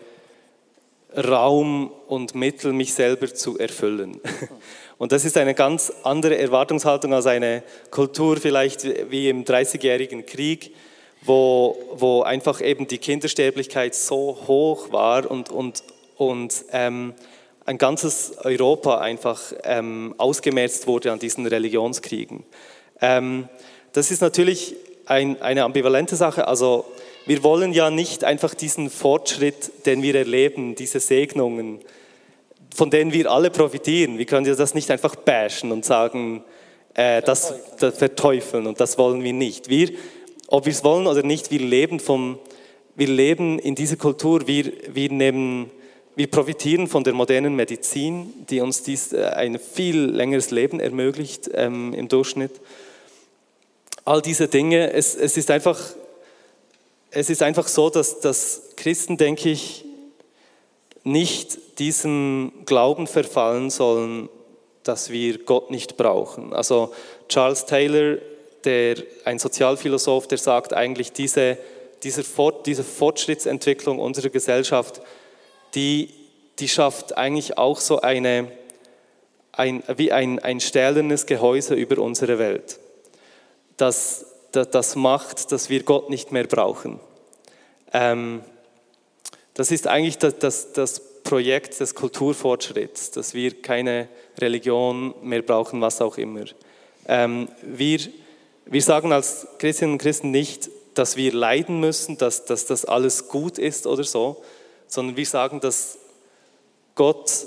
Raum 1.14 1.92
und 2.06 2.34
Mittel, 2.34 2.72
mich 2.72 2.94
selber 2.94 3.34
zu 3.34 3.58
erfüllen. 3.58 4.18
Und 4.98 5.12
das 5.12 5.24
ist 5.24 5.36
eine 5.36 5.54
ganz 5.54 5.92
andere 6.02 6.36
Erwartungshaltung 6.38 7.14
als 7.14 7.26
eine 7.26 7.62
Kultur 7.92 8.36
vielleicht 8.38 8.84
wie 9.12 9.28
im 9.28 9.44
Dreißigjährigen 9.44 10.26
Krieg, 10.26 10.74
wo, 11.22 11.78
wo 11.94 12.22
einfach 12.22 12.60
eben 12.60 12.88
die 12.88 12.98
Kindersterblichkeit 12.98 13.94
so 13.94 14.36
hoch 14.48 14.90
war 14.90 15.30
und, 15.30 15.50
und, 15.50 15.84
und 16.16 16.64
ähm, 16.72 17.14
ein 17.68 17.76
ganzes 17.76 18.32
Europa 18.42 18.96
einfach 18.96 19.52
ähm, 19.62 20.14
ausgemerzt 20.16 20.86
wurde 20.86 21.12
an 21.12 21.18
diesen 21.18 21.46
Religionskriegen. 21.46 22.44
Ähm, 23.02 23.46
das 23.92 24.10
ist 24.10 24.22
natürlich 24.22 24.74
ein, 25.04 25.42
eine 25.42 25.64
ambivalente 25.64 26.16
Sache. 26.16 26.48
Also 26.48 26.86
wir 27.26 27.42
wollen 27.42 27.74
ja 27.74 27.90
nicht 27.90 28.24
einfach 28.24 28.54
diesen 28.54 28.88
Fortschritt, 28.88 29.84
den 29.84 30.00
wir 30.02 30.14
erleben, 30.14 30.76
diese 30.76 30.98
Segnungen, 30.98 31.80
von 32.74 32.88
denen 32.88 33.12
wir 33.12 33.30
alle 33.30 33.50
profitieren. 33.50 34.16
Wir 34.16 34.24
können 34.24 34.46
ja 34.46 34.54
das 34.54 34.72
nicht 34.72 34.90
einfach 34.90 35.14
bashen 35.14 35.70
und 35.70 35.84
sagen, 35.84 36.42
äh, 36.94 37.20
das, 37.20 37.52
das 37.78 37.98
verteufeln 37.98 38.66
und 38.66 38.80
das 38.80 38.96
wollen 38.96 39.22
wir 39.22 39.34
nicht. 39.34 39.68
Wir, 39.68 39.90
ob 40.46 40.64
wir 40.64 40.72
es 40.72 40.84
wollen 40.84 41.06
oder 41.06 41.22
nicht, 41.22 41.50
wir 41.50 41.60
leben, 41.60 42.00
vom, 42.00 42.38
wir 42.96 43.08
leben 43.08 43.58
in 43.58 43.74
dieser 43.74 43.96
Kultur, 43.96 44.46
wir, 44.46 44.72
wir, 44.94 45.12
nehmen, 45.12 45.70
wir 46.18 46.26
profitieren 46.26 46.88
von 46.88 47.04
der 47.04 47.14
modernen 47.14 47.54
Medizin, 47.54 48.34
die 48.50 48.60
uns 48.60 48.82
dies, 48.82 49.12
äh, 49.12 49.22
ein 49.22 49.58
viel 49.58 49.98
längeres 49.98 50.50
Leben 50.50 50.80
ermöglicht 50.80 51.48
ähm, 51.54 51.94
im 51.94 52.08
Durchschnitt. 52.08 52.60
All 54.04 54.20
diese 54.20 54.48
Dinge, 54.48 54.92
es, 54.92 55.14
es 55.14 55.36
ist 55.36 55.50
einfach 55.50 55.78
es 57.10 57.30
ist 57.30 57.42
einfach 57.42 57.68
so, 57.68 57.88
dass, 57.90 58.20
dass 58.20 58.62
Christen, 58.76 59.16
denke 59.16 59.50
ich, 59.50 59.84
nicht 61.04 61.78
diesem 61.78 62.52
Glauben 62.66 63.06
verfallen 63.06 63.70
sollen, 63.70 64.28
dass 64.82 65.10
wir 65.10 65.38
Gott 65.38 65.70
nicht 65.70 65.96
brauchen. 65.96 66.52
Also 66.52 66.92
Charles 67.28 67.66
Taylor, 67.66 68.18
der, 68.64 68.96
ein 69.24 69.38
Sozialphilosoph, 69.38 70.26
der 70.26 70.38
sagt 70.38 70.74
eigentlich, 70.74 71.12
diese, 71.12 71.56
diese, 72.02 72.24
Fort, 72.24 72.66
diese 72.66 72.84
Fortschrittsentwicklung 72.84 73.98
unserer 73.98 74.28
Gesellschaft, 74.28 75.00
die, 75.74 76.10
die 76.58 76.68
schafft 76.68 77.16
eigentlich 77.16 77.58
auch 77.58 77.80
so 77.80 78.00
eine, 78.00 78.50
ein, 79.52 79.82
wie 79.96 80.12
ein, 80.12 80.38
ein 80.38 80.60
stählernes 80.60 81.26
Gehäuse 81.26 81.74
über 81.74 82.02
unsere 82.02 82.38
Welt. 82.38 82.78
Das, 83.76 84.26
das, 84.52 84.70
das 84.70 84.96
macht, 84.96 85.52
dass 85.52 85.70
wir 85.70 85.82
Gott 85.82 86.10
nicht 86.10 86.32
mehr 86.32 86.44
brauchen. 86.44 87.00
Ähm, 87.92 88.42
das 89.54 89.70
ist 89.70 89.86
eigentlich 89.86 90.18
das, 90.18 90.38
das, 90.38 90.72
das 90.72 91.00
Projekt 91.22 91.80
des 91.80 91.94
Kulturfortschritts, 91.94 93.10
dass 93.10 93.34
wir 93.34 93.60
keine 93.60 94.08
Religion 94.38 95.14
mehr 95.22 95.42
brauchen, 95.42 95.80
was 95.80 96.00
auch 96.00 96.16
immer. 96.16 96.44
Ähm, 97.06 97.48
wir, 97.62 98.00
wir 98.66 98.82
sagen 98.82 99.12
als 99.12 99.46
Christinnen 99.58 99.94
und 99.94 99.98
Christen 99.98 100.30
nicht, 100.30 100.70
dass 100.94 101.16
wir 101.16 101.32
leiden 101.32 101.80
müssen, 101.80 102.18
dass, 102.18 102.44
dass 102.44 102.66
das 102.66 102.84
alles 102.84 103.28
gut 103.28 103.58
ist 103.58 103.86
oder 103.86 104.04
so, 104.04 104.42
sondern 104.88 105.16
wir 105.16 105.26
sagen, 105.26 105.60
dass 105.60 105.98
Gott 106.94 107.46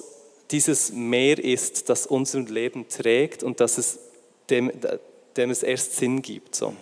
dieses 0.51 0.91
Meer 0.91 1.43
ist, 1.43 1.89
das 1.89 2.05
unser 2.05 2.41
Leben 2.41 2.87
trägt 2.87 3.43
und 3.43 3.59
dass 3.59 3.77
es 3.77 3.99
dem, 4.49 4.71
dem 5.37 5.49
es 5.49 5.63
erst 5.63 5.97
Sinn 5.97 6.21
gibt. 6.21 6.55
So. 6.55 6.73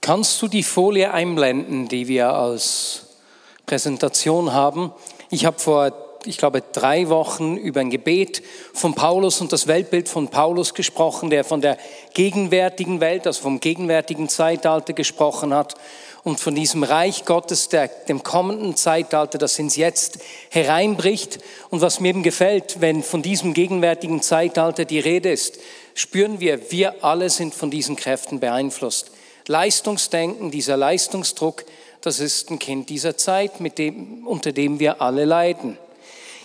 Kannst 0.00 0.40
du 0.40 0.48
die 0.48 0.62
Folie 0.62 1.12
einblenden, 1.12 1.88
die 1.88 2.08
wir 2.08 2.32
als 2.32 3.18
Präsentation 3.66 4.52
haben? 4.52 4.92
Ich 5.30 5.44
habe 5.44 5.58
vor, 5.58 5.92
ich 6.24 6.38
glaube, 6.38 6.62
drei 6.72 7.08
Wochen 7.08 7.56
über 7.56 7.80
ein 7.80 7.90
Gebet 7.90 8.42
von 8.72 8.94
Paulus 8.94 9.40
und 9.40 9.52
das 9.52 9.66
Weltbild 9.66 10.08
von 10.08 10.28
Paulus 10.28 10.74
gesprochen, 10.74 11.30
der 11.30 11.44
von 11.44 11.60
der 11.60 11.78
gegenwärtigen 12.14 13.00
Welt, 13.00 13.26
also 13.26 13.42
vom 13.42 13.60
gegenwärtigen 13.60 14.28
Zeitalter 14.28 14.92
gesprochen 14.92 15.54
hat 15.54 15.74
und 16.22 16.40
von 16.40 16.54
diesem 16.54 16.82
Reich 16.82 17.24
Gottes, 17.24 17.68
der, 17.68 17.88
dem 17.88 18.22
kommenden 18.22 18.76
Zeitalter, 18.76 19.38
das 19.38 19.58
ins 19.58 19.76
Jetzt 19.76 20.18
hereinbricht. 20.50 21.38
Und 21.70 21.80
was 21.80 22.00
mir 22.00 22.08
eben 22.08 22.22
gefällt, 22.22 22.80
wenn 22.80 23.02
von 23.02 23.22
diesem 23.22 23.54
gegenwärtigen 23.54 24.20
Zeitalter 24.22 24.84
die 24.84 24.98
Rede 24.98 25.30
ist, 25.30 25.58
spüren 25.94 26.40
wir, 26.40 26.70
wir 26.70 27.04
alle 27.04 27.30
sind 27.30 27.54
von 27.54 27.70
diesen 27.70 27.96
Kräften 27.96 28.40
beeinflusst. 28.40 29.12
Leistungsdenken, 29.46 30.50
dieser 30.50 30.76
Leistungsdruck, 30.76 31.64
das 32.02 32.20
ist 32.20 32.50
ein 32.50 32.58
Kind 32.58 32.88
dieser 32.88 33.16
Zeit, 33.16 33.60
mit 33.60 33.78
dem, 33.78 34.26
unter 34.26 34.52
dem 34.52 34.78
wir 34.78 35.00
alle 35.00 35.24
leiden. 35.24 35.78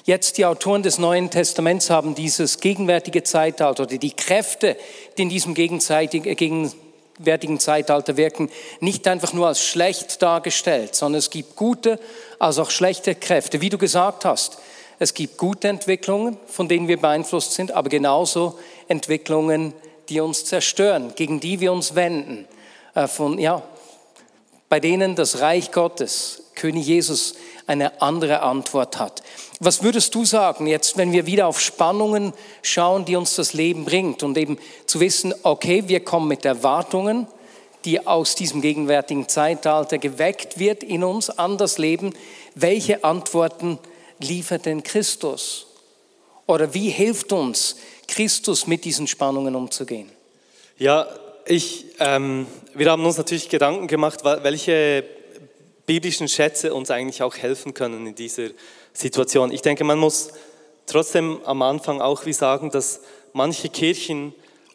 Jetzt 0.05 0.37
die 0.37 0.45
Autoren 0.45 0.83
des 0.83 0.99
Neuen 0.99 1.31
Testaments 1.31 1.89
haben 1.89 2.13
dieses 2.13 2.59
gegenwärtige 2.59 3.23
Zeitalter 3.23 3.83
oder 3.83 3.97
die 3.97 4.11
Kräfte, 4.11 4.77
die 5.17 5.23
in 5.23 5.29
diesem 5.29 5.55
gegenwärtigen 7.15 7.59
Zeitalter 7.59 8.17
wirken, 8.17 8.49
nicht 8.79 9.07
einfach 9.07 9.33
nur 9.33 9.47
als 9.47 9.61
schlecht 9.61 10.21
dargestellt, 10.21 10.95
sondern 10.95 11.19
es 11.19 11.29
gibt 11.29 11.55
gute 11.55 11.99
als 12.39 12.59
auch 12.59 12.69
schlechte 12.69 13.15
Kräfte. 13.15 13.61
Wie 13.61 13.69
du 13.69 13.77
gesagt 13.77 14.25
hast, 14.25 14.57
es 14.99 15.13
gibt 15.13 15.37
gute 15.37 15.67
Entwicklungen, 15.67 16.37
von 16.47 16.67
denen 16.67 16.87
wir 16.87 16.99
beeinflusst 16.99 17.53
sind, 17.53 17.71
aber 17.71 17.89
genauso 17.89 18.59
Entwicklungen, 18.87 19.73
die 20.09 20.19
uns 20.19 20.45
zerstören, 20.45 21.13
gegen 21.15 21.39
die 21.39 21.59
wir 21.59 21.71
uns 21.71 21.95
wenden, 21.95 22.47
äh, 22.93 23.07
von, 23.07 23.39
ja, 23.39 23.63
bei 24.69 24.79
denen 24.79 25.15
das 25.15 25.39
Reich 25.39 25.71
Gottes, 25.71 26.43
König 26.55 26.85
Jesus, 26.85 27.35
eine 27.67 28.01
andere 28.01 28.41
Antwort 28.41 28.99
hat. 28.99 29.23
Was 29.59 29.83
würdest 29.83 30.13
du 30.13 30.25
sagen 30.25 30.67
jetzt, 30.67 30.97
wenn 30.97 31.11
wir 31.11 31.25
wieder 31.25 31.47
auf 31.47 31.59
Spannungen 31.59 32.33
schauen, 32.61 33.05
die 33.05 33.15
uns 33.15 33.35
das 33.35 33.53
Leben 33.53 33.85
bringt 33.85 34.23
und 34.23 34.37
eben 34.37 34.57
zu 34.85 34.99
wissen, 34.99 35.33
okay, 35.43 35.83
wir 35.87 36.01
kommen 36.01 36.27
mit 36.27 36.45
Erwartungen, 36.45 37.27
die 37.85 38.05
aus 38.05 38.35
diesem 38.35 38.61
gegenwärtigen 38.61 39.27
Zeitalter 39.27 39.97
geweckt 39.97 40.59
wird 40.59 40.83
in 40.83 41.03
uns 41.03 41.29
an 41.29 41.57
das 41.57 41.77
Leben. 41.77 42.13
Welche 42.55 43.03
Antworten 43.03 43.79
liefert 44.19 44.65
denn 44.65 44.83
Christus? 44.83 45.67
Oder 46.47 46.73
wie 46.73 46.89
hilft 46.89 47.31
uns 47.31 47.77
Christus 48.07 48.67
mit 48.67 48.85
diesen 48.85 49.07
Spannungen 49.07 49.55
umzugehen? 49.55 50.11
Ja, 50.77 51.07
ich, 51.45 51.85
ähm, 51.99 52.47
wir 52.73 52.89
haben 52.89 53.05
uns 53.05 53.17
natürlich 53.17 53.49
Gedanken 53.49 53.87
gemacht, 53.87 54.23
welche 54.23 55.03
biblischen 55.85 56.27
Schätze 56.27 56.73
uns 56.73 56.91
eigentlich 56.91 57.21
auch 57.21 57.35
helfen 57.35 57.73
können 57.73 58.07
in 58.07 58.15
dieser 58.15 58.49
Situation. 58.93 59.51
Ich 59.51 59.61
denke, 59.61 59.83
man 59.83 59.99
muss 59.99 60.29
trotzdem 60.85 61.39
am 61.45 61.61
Anfang 61.61 62.01
auch 62.01 62.25
wie 62.25 62.33
sagen, 62.33 62.71
dass 62.71 63.01
manche 63.33 63.69
Kirchen 63.69 64.33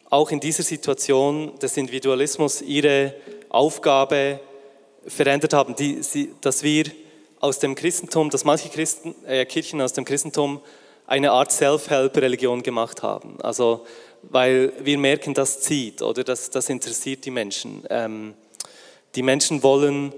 auch 0.09 0.31
in 0.31 0.39
dieser 0.39 0.63
Situation 0.63 1.57
des 1.59 1.77
Individualismus 1.77 2.61
ihre 2.61 3.15
Aufgabe 3.49 4.39
verändert 5.07 5.53
haben, 5.53 5.75
die, 5.75 6.03
sie, 6.03 6.33
dass 6.41 6.63
wir 6.63 6.85
aus 7.39 7.59
dem 7.59 7.75
Christentum, 7.75 8.29
dass 8.29 8.43
manche 8.43 8.69
Christen, 8.69 9.15
äh, 9.25 9.45
Kirchen 9.45 9.81
aus 9.81 9.93
dem 9.93 10.05
Christentum 10.05 10.61
eine 11.07 11.31
Art 11.31 11.51
Self-Help-Religion 11.51 12.61
gemacht 12.61 13.03
haben. 13.03 13.37
Also 13.41 13.85
weil 14.23 14.71
wir 14.79 14.97
merken, 14.97 15.33
das 15.33 15.61
zieht 15.61 16.01
oder 16.01 16.23
das, 16.23 16.49
das 16.49 16.69
interessiert 16.69 17.25
die 17.25 17.31
Menschen. 17.31 17.83
Ähm, 17.89 18.33
die 19.15 19.23
Menschen 19.23 19.63
wollen 19.63 20.13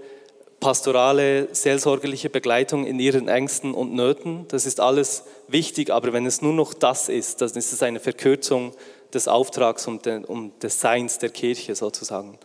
pastorale, 0.64 1.50
seelsorgerliche 1.52 2.30
Begleitung 2.30 2.86
in 2.86 2.98
ihren 2.98 3.28
Ängsten 3.28 3.74
und 3.74 3.94
Nöten. 3.94 4.46
Das 4.48 4.66
ist 4.66 4.80
alles 4.80 5.26
wichtig, 5.50 5.90
aber 5.90 6.14
wenn 6.14 6.26
es 6.26 6.42
nur 6.42 6.54
noch 6.54 6.74
das 6.74 7.10
ist, 7.10 7.42
dann 7.42 7.50
ist 7.50 7.74
es 7.74 7.84
eine 7.84 8.00
Verkürzung 8.00 8.74
des 9.14 9.28
Auftrags 9.28 9.88
und, 9.88 10.06
de, 10.06 10.24
des 10.62 10.80
Seins 10.80 11.18
der 11.18 11.32
Kirche 11.32 11.76
sozusagen. 11.76 12.40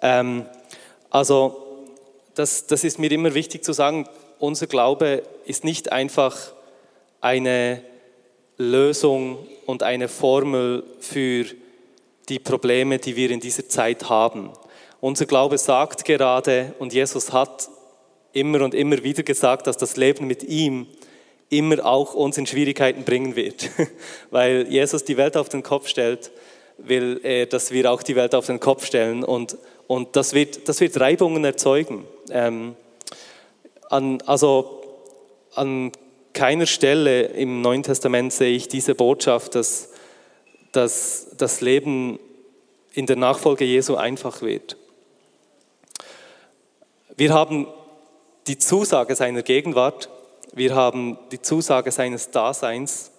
Ähm, 0.00 0.46
also 1.10 1.84
das, 2.34 2.66
das 2.66 2.84
ist 2.84 2.98
mir 2.98 3.12
immer 3.12 3.34
wichtig 3.34 3.64
zu 3.64 3.74
sagen, 3.74 4.08
unser 4.38 4.66
Glaube 4.66 5.22
ist 5.44 5.62
nicht 5.62 5.92
einfach 5.92 6.54
eine 7.20 7.82
Lösung 8.56 9.46
und 9.66 9.82
eine 9.82 10.08
Formel 10.08 10.84
für 11.00 11.44
die 12.30 12.38
Probleme, 12.38 12.98
die 12.98 13.14
wir 13.14 13.30
in 13.30 13.40
dieser 13.40 13.68
Zeit 13.68 14.08
haben. 14.08 14.52
Unser 15.00 15.26
Glaube 15.26 15.58
sagt 15.58 16.04
gerade, 16.04 16.74
und 16.80 16.92
Jesus 16.92 17.32
hat 17.32 17.68
immer 18.32 18.62
und 18.62 18.74
immer 18.74 19.02
wieder 19.04 19.22
gesagt, 19.22 19.68
dass 19.68 19.76
das 19.76 19.96
Leben 19.96 20.26
mit 20.26 20.42
ihm 20.42 20.86
immer 21.50 21.84
auch 21.86 22.14
uns 22.14 22.36
in 22.36 22.46
Schwierigkeiten 22.46 23.04
bringen 23.04 23.36
wird. 23.36 23.70
Weil 24.30 24.66
Jesus 24.68 25.04
die 25.04 25.16
Welt 25.16 25.36
auf 25.36 25.48
den 25.48 25.62
Kopf 25.62 25.86
stellt, 25.86 26.32
will 26.78 27.20
er, 27.22 27.46
dass 27.46 27.70
wir 27.70 27.90
auch 27.90 28.02
die 28.02 28.16
Welt 28.16 28.34
auf 28.34 28.46
den 28.46 28.58
Kopf 28.58 28.84
stellen. 28.84 29.22
Und, 29.22 29.56
und 29.86 30.16
das, 30.16 30.34
wird, 30.34 30.68
das 30.68 30.80
wird 30.80 30.98
Reibungen 30.98 31.44
erzeugen. 31.44 32.04
Ähm, 32.30 32.74
an, 33.88 34.20
also 34.26 34.82
an 35.54 35.92
keiner 36.32 36.66
Stelle 36.66 37.22
im 37.22 37.62
Neuen 37.62 37.84
Testament 37.84 38.32
sehe 38.32 38.54
ich 38.54 38.66
diese 38.66 38.96
Botschaft, 38.96 39.54
dass, 39.54 39.90
dass 40.72 41.28
das 41.36 41.60
Leben 41.60 42.18
in 42.92 43.06
der 43.06 43.16
Nachfolge 43.16 43.64
Jesu 43.64 43.94
einfach 43.94 44.42
wird. 44.42 44.76
Wir 47.18 47.34
haben 47.34 47.66
die 48.46 48.58
Zusage 48.58 49.16
seiner 49.16 49.42
Gegenwart, 49.42 50.08
wir 50.52 50.76
haben 50.76 51.18
die 51.32 51.42
Zusage 51.42 51.90
seines 51.90 52.30
Daseins, 52.30 53.10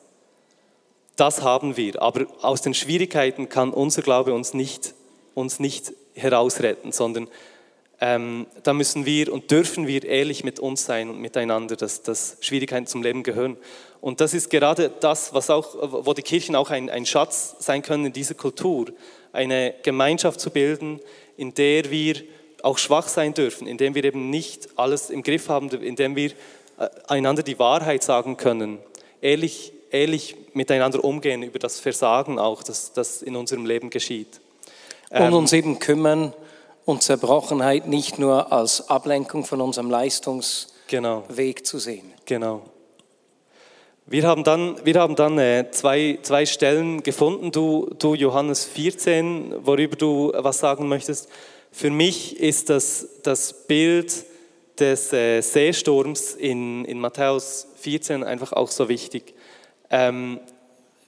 das 1.17 1.41
haben 1.41 1.75
wir. 1.75 2.01
Aber 2.01 2.25
aus 2.41 2.61
den 2.61 2.73
Schwierigkeiten 2.73 3.49
kann 3.49 3.71
unser 3.71 4.01
Glaube 4.01 4.33
uns 4.33 4.53
nicht, 4.53 4.93
uns 5.33 5.59
nicht 5.59 5.91
herausretten, 6.13 6.93
sondern 6.93 7.27
ähm, 7.99 8.47
da 8.63 8.71
müssen 8.71 9.05
wir 9.05 9.33
und 9.33 9.51
dürfen 9.51 9.85
wir 9.85 10.05
ehrlich 10.05 10.45
mit 10.45 10.61
uns 10.61 10.85
sein 10.85 11.09
und 11.09 11.19
miteinander, 11.19 11.75
dass, 11.75 12.01
dass 12.01 12.37
Schwierigkeiten 12.39 12.87
zum 12.87 13.03
Leben 13.03 13.23
gehören. 13.23 13.57
Und 13.99 14.21
das 14.21 14.33
ist 14.33 14.49
gerade 14.49 14.93
das, 15.01 15.33
was 15.33 15.49
auch, 15.49 16.05
wo 16.05 16.13
die 16.13 16.21
Kirchen 16.21 16.55
auch 16.55 16.69
ein, 16.69 16.89
ein 16.89 17.05
Schatz 17.05 17.57
sein 17.59 17.81
können 17.81 18.05
in 18.05 18.13
dieser 18.13 18.35
Kultur, 18.35 18.93
eine 19.33 19.75
Gemeinschaft 19.83 20.39
zu 20.39 20.51
bilden, 20.51 21.01
in 21.35 21.53
der 21.53 21.91
wir 21.91 22.23
auch 22.63 22.77
schwach 22.77 23.07
sein 23.07 23.33
dürfen, 23.33 23.67
in 23.67 23.77
der 23.77 23.93
wir 23.95 24.03
eben 24.03 24.29
nicht 24.29 24.69
alles 24.75 25.09
im 25.09 25.23
Griff 25.23 25.49
haben, 25.49 25.69
in 25.69 25.95
dem 25.95 26.15
wir 26.15 26.31
äh, 26.77 26.89
einander 27.07 27.43
die 27.43 27.59
Wahrheit 27.59 28.03
sagen 28.03 28.37
können, 28.37 28.79
ehrlich, 29.21 29.73
ehrlich 29.91 30.35
miteinander 30.53 31.03
umgehen 31.03 31.43
über 31.43 31.59
das 31.59 31.79
Versagen 31.79 32.39
auch, 32.39 32.63
das, 32.63 32.93
das 32.93 33.21
in 33.21 33.35
unserem 33.35 33.65
Leben 33.65 33.89
geschieht. 33.89 34.39
Und 35.09 35.21
ähm, 35.21 35.33
uns 35.33 35.53
eben 35.53 35.79
kümmern 35.79 36.33
und 36.85 37.03
Zerbrochenheit 37.03 37.87
nicht 37.87 38.19
nur 38.19 38.51
als 38.51 38.89
Ablenkung 38.89 39.45
von 39.45 39.61
unserem 39.61 39.89
Leistungsweg 39.89 40.77
genau. 40.87 41.23
zu 41.63 41.79
sehen. 41.79 42.13
Genau. 42.25 42.61
Wir 44.05 44.23
haben 44.23 44.43
dann, 44.43 44.83
wir 44.83 44.95
haben 44.95 45.15
dann 45.15 45.37
äh, 45.37 45.69
zwei, 45.69 46.17
zwei 46.23 46.47
Stellen 46.47 47.03
gefunden, 47.03 47.51
du, 47.51 47.91
du 47.99 48.15
Johannes 48.15 48.65
14, 48.65 49.67
worüber 49.67 49.95
du 49.95 50.31
was 50.35 50.57
sagen 50.57 50.87
möchtest. 50.87 51.29
Für 51.71 51.89
mich 51.89 52.39
ist 52.39 52.69
das 52.69 53.07
das 53.23 53.67
Bild 53.67 54.25
des 54.79 55.13
äh, 55.13 55.41
Seesturms 55.41 56.33
in, 56.33 56.85
in 56.85 56.99
Matthäus 56.99 57.67
14 57.77 58.23
einfach 58.23 58.53
auch 58.53 58.71
so 58.71 58.89
wichtig. 58.89 59.33
Ähm, 59.89 60.39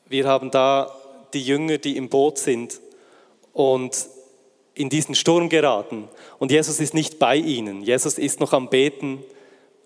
wir 0.07 0.27
haben 0.27 0.51
da 0.51 0.93
die 1.33 1.43
Jünger, 1.43 1.77
die 1.77 1.97
im 1.97 2.09
Boot 2.09 2.37
sind 2.37 2.79
und 3.53 4.07
in 4.73 4.89
diesen 4.89 5.15
Sturm 5.15 5.49
geraten. 5.49 6.07
Und 6.39 6.51
Jesus 6.51 6.79
ist 6.79 6.93
nicht 6.93 7.19
bei 7.19 7.35
ihnen. 7.35 7.83
Jesus 7.83 8.17
ist 8.17 8.39
noch 8.39 8.53
am 8.53 8.69
Beten 8.69 9.23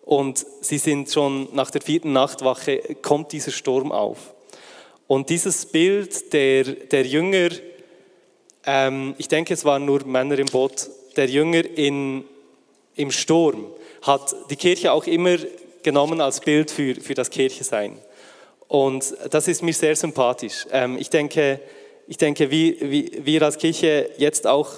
und 0.03 0.45
sie 0.61 0.77
sind 0.77 1.11
schon 1.11 1.49
nach 1.53 1.71
der 1.71 1.81
vierten 1.81 2.13
Nachtwache, 2.13 2.95
kommt 3.01 3.31
dieser 3.31 3.51
Sturm 3.51 3.91
auf. 3.91 4.33
Und 5.07 5.29
dieses 5.29 5.65
Bild 5.65 6.33
der, 6.33 6.63
der 6.63 7.05
Jünger, 7.05 7.49
ähm, 8.65 9.15
ich 9.17 9.27
denke, 9.27 9.53
es 9.53 9.65
waren 9.65 9.85
nur 9.85 10.05
Männer 10.05 10.39
im 10.39 10.47
Boot, 10.47 10.89
der 11.15 11.27
Jünger 11.27 11.63
in, 11.65 12.25
im 12.95 13.11
Sturm, 13.11 13.67
hat 14.01 14.35
die 14.49 14.55
Kirche 14.55 14.91
auch 14.91 15.05
immer 15.07 15.37
genommen 15.83 16.21
als 16.21 16.39
Bild 16.39 16.71
für, 16.71 16.95
für 16.95 17.13
das 17.13 17.29
Kirchesein. 17.29 17.97
Und 18.67 19.15
das 19.29 19.47
ist 19.47 19.61
mir 19.61 19.73
sehr 19.73 19.95
sympathisch. 19.95 20.65
Ähm, 20.71 20.97
ich 20.97 21.09
denke, 21.09 21.59
ich 22.07 22.17
denke 22.17 22.51
wie, 22.51 22.77
wie 22.81 23.25
wir 23.25 23.43
als 23.43 23.57
Kirche 23.57 24.09
jetzt 24.17 24.47
auch, 24.47 24.69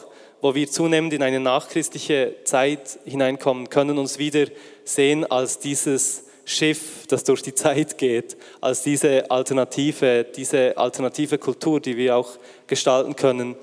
wo 0.41 0.53
wir 0.53 0.69
zunehmend 0.69 1.13
in 1.13 1.23
eine 1.23 1.39
nachchristliche 1.39 2.35
Zeit 2.43 2.99
hineinkommen, 3.05 3.69
können 3.69 3.97
uns 3.97 4.19
wieder 4.19 4.47
sehen 4.83 5.29
als 5.29 5.59
dieses 5.59 6.26
Schiff, 6.49 7.05
das 7.09 7.25
durch 7.25 7.41
die 7.41 7.53
Zeit 7.53 7.97
geht, 7.97 8.37
als 8.61 8.81
diese 8.81 9.29
alternative, 9.29 10.23
diese 10.23 10.77
alternative 10.77 11.37
Kultur, 11.37 11.81
die 11.81 11.97
wir 11.97 12.15
auch 12.15 12.37
gestalten 12.67 13.17
können. 13.17 13.55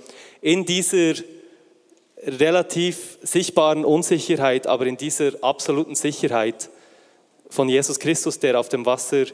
In 0.42 0.66
dieser 0.66 1.14
relativ 2.22 3.18
sichtbaren 3.22 3.86
Unsicherheit, 3.86 4.66
aber 4.66 4.84
in 4.84 4.98
dieser 4.98 5.32
absoluten 5.42 5.94
Sicherheit 5.94 6.68
von 7.48 7.70
Jesus 7.70 7.98
Christus, 7.98 8.38
der 8.38 8.60
auf 8.60 8.68
dem 8.68 8.84
Wasser 8.84 9.24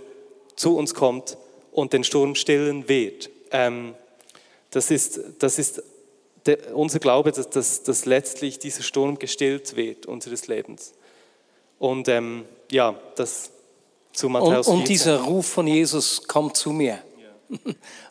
zu 0.55 0.77
uns 0.77 0.95
kommt 0.95 1.37
und 1.73 1.93
den 1.93 2.05
Sturm 2.05 2.37
stillen 2.37 2.89
wird. 2.89 3.31
Ähm, 3.51 3.97
das 4.71 4.93
ist, 4.93 5.21
das 5.41 5.59
ist 5.59 5.83
der, 6.47 6.77
unser 6.77 7.01
Glaube, 7.01 7.33
dass, 7.33 7.51
dass, 7.51 7.83
dass 7.83 8.05
letztlich 8.05 8.61
dieser 8.61 8.85
Sturm 8.85 9.19
gestillt 9.19 9.75
wird 9.75 10.07
unseres 10.07 10.47
Lebens. 10.47 10.93
Und 11.81 12.07
ähm, 12.09 12.45
ja, 12.71 12.95
das 13.17 13.51
zu 14.13 14.29
Matthäus 14.29 14.69
und, 14.69 14.81
und 14.81 14.89
dieser 14.89 15.21
Ruf 15.21 15.47
von 15.47 15.67
Jesus, 15.67 16.27
kommt 16.27 16.57
zu 16.57 16.71
mir. 16.71 16.99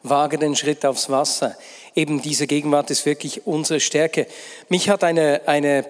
Wage 0.04 0.38
den 0.38 0.56
Schritt 0.56 0.86
aufs 0.86 1.10
Wasser. 1.10 1.58
Eben 1.96 2.22
diese 2.22 2.46
Gegenwart 2.46 2.92
ist 2.92 3.06
wirklich 3.06 3.48
unsere 3.48 3.80
Stärke. 3.80 4.28
Mich 4.68 4.90
hat 4.90 5.04
eine, 5.04 5.42
eine 5.48 5.86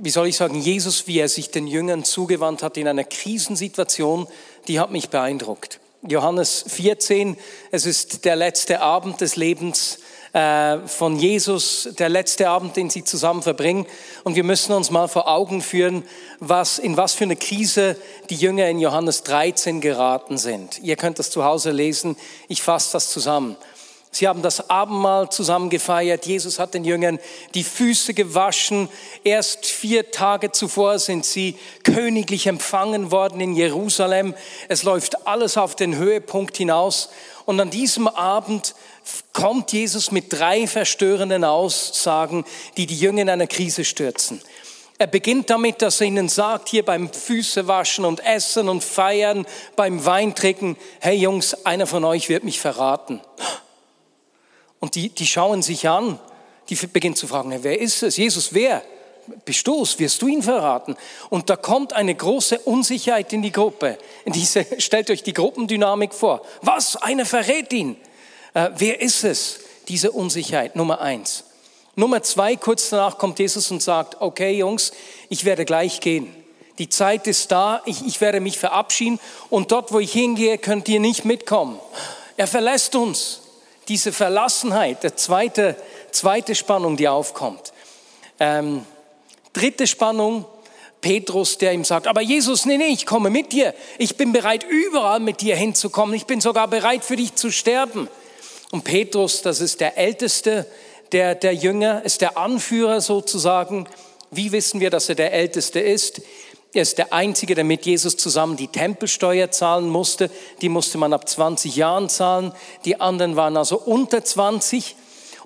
wie 0.00 0.10
soll 0.10 0.28
ich 0.28 0.36
sagen, 0.36 0.60
Jesus, 0.60 1.06
wie 1.06 1.18
er 1.18 1.28
sich 1.28 1.50
den 1.50 1.66
Jüngern 1.66 2.04
zugewandt 2.04 2.62
hat 2.62 2.76
in 2.76 2.88
einer 2.88 3.04
Krisensituation, 3.04 4.26
die 4.68 4.80
hat 4.80 4.90
mich 4.90 5.10
beeindruckt. 5.10 5.80
Johannes 6.02 6.64
14, 6.68 7.36
es 7.72 7.84
ist 7.84 8.24
der 8.24 8.36
letzte 8.36 8.80
Abend 8.80 9.20
des 9.20 9.36
Lebens 9.36 9.98
äh, 10.38 10.86
von 10.86 11.16
Jesus, 11.16 11.88
der 11.98 12.08
letzte 12.08 12.48
Abend, 12.48 12.76
den 12.76 12.90
sie 12.90 13.02
zusammen 13.02 13.42
verbringen. 13.42 13.86
Und 14.22 14.36
wir 14.36 14.44
müssen 14.44 14.72
uns 14.72 14.90
mal 14.90 15.08
vor 15.08 15.26
Augen 15.26 15.60
führen, 15.62 16.04
was, 16.38 16.78
in 16.78 16.96
was 16.96 17.14
für 17.14 17.24
eine 17.24 17.34
Krise 17.34 17.96
die 18.30 18.36
Jünger 18.36 18.68
in 18.68 18.78
Johannes 18.78 19.24
13 19.24 19.80
geraten 19.80 20.38
sind. 20.38 20.78
Ihr 20.78 20.94
könnt 20.94 21.18
das 21.18 21.30
zu 21.30 21.44
Hause 21.44 21.72
lesen, 21.72 22.16
ich 22.46 22.62
fasse 22.62 22.92
das 22.92 23.10
zusammen. 23.10 23.56
Sie 24.10 24.26
haben 24.26 24.40
das 24.42 24.70
Abendmahl 24.70 25.28
zusammen 25.28 25.70
gefeiert. 25.70 26.24
Jesus 26.24 26.58
hat 26.58 26.72
den 26.72 26.84
Jüngern 26.84 27.18
die 27.54 27.64
Füße 27.64 28.14
gewaschen. 28.14 28.88
Erst 29.22 29.66
vier 29.66 30.10
Tage 30.10 30.50
zuvor 30.50 30.98
sind 30.98 31.26
sie 31.26 31.58
königlich 31.82 32.46
empfangen 32.46 33.10
worden 33.10 33.40
in 33.40 33.54
Jerusalem. 33.54 34.34
Es 34.68 34.82
läuft 34.82 35.26
alles 35.26 35.58
auf 35.58 35.76
den 35.76 35.96
Höhepunkt 35.96 36.56
hinaus. 36.56 37.10
Und 37.44 37.60
an 37.60 37.70
diesem 37.70 38.08
Abend 38.08 38.74
kommt 39.32 39.72
Jesus 39.72 40.10
mit 40.10 40.32
drei 40.32 40.66
verstörenden 40.66 41.44
Aussagen, 41.44 42.44
die 42.76 42.86
die 42.86 42.98
Jünger 42.98 43.22
in 43.22 43.30
eine 43.30 43.46
Krise 43.46 43.84
stürzen. 43.84 44.40
Er 45.00 45.06
beginnt 45.06 45.48
damit, 45.48 45.80
dass 45.80 46.00
er 46.00 46.08
ihnen 46.08 46.28
sagt, 46.28 46.68
hier 46.68 46.84
beim 46.84 47.12
Füßewaschen 47.12 48.04
und 48.04 48.24
Essen 48.24 48.68
und 48.68 48.82
Feiern, 48.82 49.46
beim 49.76 50.04
Weintrinken, 50.04 50.76
hey 50.98 51.16
Jungs, 51.16 51.64
einer 51.64 51.86
von 51.86 52.04
euch 52.04 52.28
wird 52.28 52.42
mich 52.42 52.58
verraten. 52.58 53.20
Und 54.80 54.96
die, 54.96 55.08
die 55.10 55.26
schauen 55.26 55.62
sich 55.62 55.88
an, 55.88 56.18
die 56.68 56.74
beginnen 56.74 57.14
zu 57.14 57.28
fragen, 57.28 57.56
wer 57.62 57.80
ist 57.80 58.02
es? 58.02 58.16
Jesus, 58.16 58.52
wer? 58.52 58.82
Bist 59.44 59.66
du 59.66 59.82
es? 59.82 59.98
Wirst 59.98 60.20
du 60.20 60.26
ihn 60.26 60.42
verraten? 60.42 60.96
Und 61.30 61.48
da 61.48 61.56
kommt 61.56 61.92
eine 61.92 62.14
große 62.14 62.58
Unsicherheit 62.60 63.32
in 63.32 63.42
die 63.42 63.52
Gruppe. 63.52 63.98
Diese, 64.26 64.66
stellt 64.78 65.10
euch 65.10 65.22
die 65.22 65.32
Gruppendynamik 65.32 66.12
vor. 66.12 66.42
Was? 66.62 66.96
Einer 66.96 67.24
verrät 67.24 67.72
ihn. 67.72 67.96
Äh, 68.58 68.70
wer 68.76 69.00
ist 69.00 69.22
es? 69.22 69.60
Diese 69.86 70.10
Unsicherheit, 70.10 70.74
Nummer 70.74 71.00
eins. 71.00 71.44
Nummer 71.94 72.24
zwei, 72.24 72.56
kurz 72.56 72.90
danach 72.90 73.16
kommt 73.16 73.38
Jesus 73.38 73.70
und 73.70 73.80
sagt, 73.80 74.20
okay 74.20 74.50
Jungs, 74.58 74.90
ich 75.28 75.44
werde 75.44 75.64
gleich 75.64 76.00
gehen. 76.00 76.34
Die 76.78 76.88
Zeit 76.88 77.28
ist 77.28 77.52
da, 77.52 77.82
ich, 77.86 78.04
ich 78.04 78.20
werde 78.20 78.40
mich 78.40 78.58
verabschieden 78.58 79.20
und 79.48 79.70
dort, 79.70 79.92
wo 79.92 80.00
ich 80.00 80.12
hingehe, 80.12 80.58
könnt 80.58 80.88
ihr 80.88 80.98
nicht 80.98 81.24
mitkommen. 81.24 81.78
Er 82.36 82.48
verlässt 82.48 82.96
uns 82.96 83.42
diese 83.86 84.12
Verlassenheit, 84.12 85.04
der 85.04 85.16
zweite, 85.16 85.76
zweite 86.10 86.56
Spannung, 86.56 86.96
die 86.96 87.06
aufkommt. 87.06 87.72
Ähm, 88.40 88.84
dritte 89.52 89.86
Spannung, 89.86 90.44
Petrus, 91.00 91.58
der 91.58 91.72
ihm 91.74 91.84
sagt, 91.84 92.08
aber 92.08 92.22
Jesus, 92.22 92.66
nee, 92.66 92.76
nee, 92.76 92.88
ich 92.88 93.06
komme 93.06 93.30
mit 93.30 93.52
dir. 93.52 93.72
Ich 93.98 94.16
bin 94.16 94.32
bereit, 94.32 94.66
überall 94.68 95.20
mit 95.20 95.42
dir 95.42 95.54
hinzukommen. 95.54 96.14
Ich 96.16 96.26
bin 96.26 96.40
sogar 96.40 96.66
bereit, 96.66 97.04
für 97.04 97.14
dich 97.14 97.36
zu 97.36 97.52
sterben. 97.52 98.08
Und 98.70 98.84
Petrus, 98.84 99.42
das 99.42 99.60
ist 99.60 99.80
der 99.80 99.96
Älteste 99.96 100.66
der, 101.12 101.34
der 101.34 101.54
Jünger, 101.54 102.04
ist 102.04 102.20
der 102.20 102.36
Anführer 102.36 103.00
sozusagen. 103.00 103.88
Wie 104.30 104.52
wissen 104.52 104.80
wir, 104.80 104.90
dass 104.90 105.08
er 105.08 105.14
der 105.14 105.32
Älteste 105.32 105.80
ist? 105.80 106.20
Er 106.74 106.82
ist 106.82 106.98
der 106.98 107.14
Einzige, 107.14 107.54
der 107.54 107.64
mit 107.64 107.86
Jesus 107.86 108.18
zusammen 108.18 108.56
die 108.56 108.68
Tempelsteuer 108.68 109.50
zahlen 109.50 109.88
musste. 109.88 110.30
Die 110.60 110.68
musste 110.68 110.98
man 110.98 111.14
ab 111.14 111.26
20 111.26 111.74
Jahren 111.76 112.10
zahlen. 112.10 112.52
Die 112.84 113.00
anderen 113.00 113.36
waren 113.36 113.56
also 113.56 113.78
unter 113.78 114.22
20. 114.22 114.94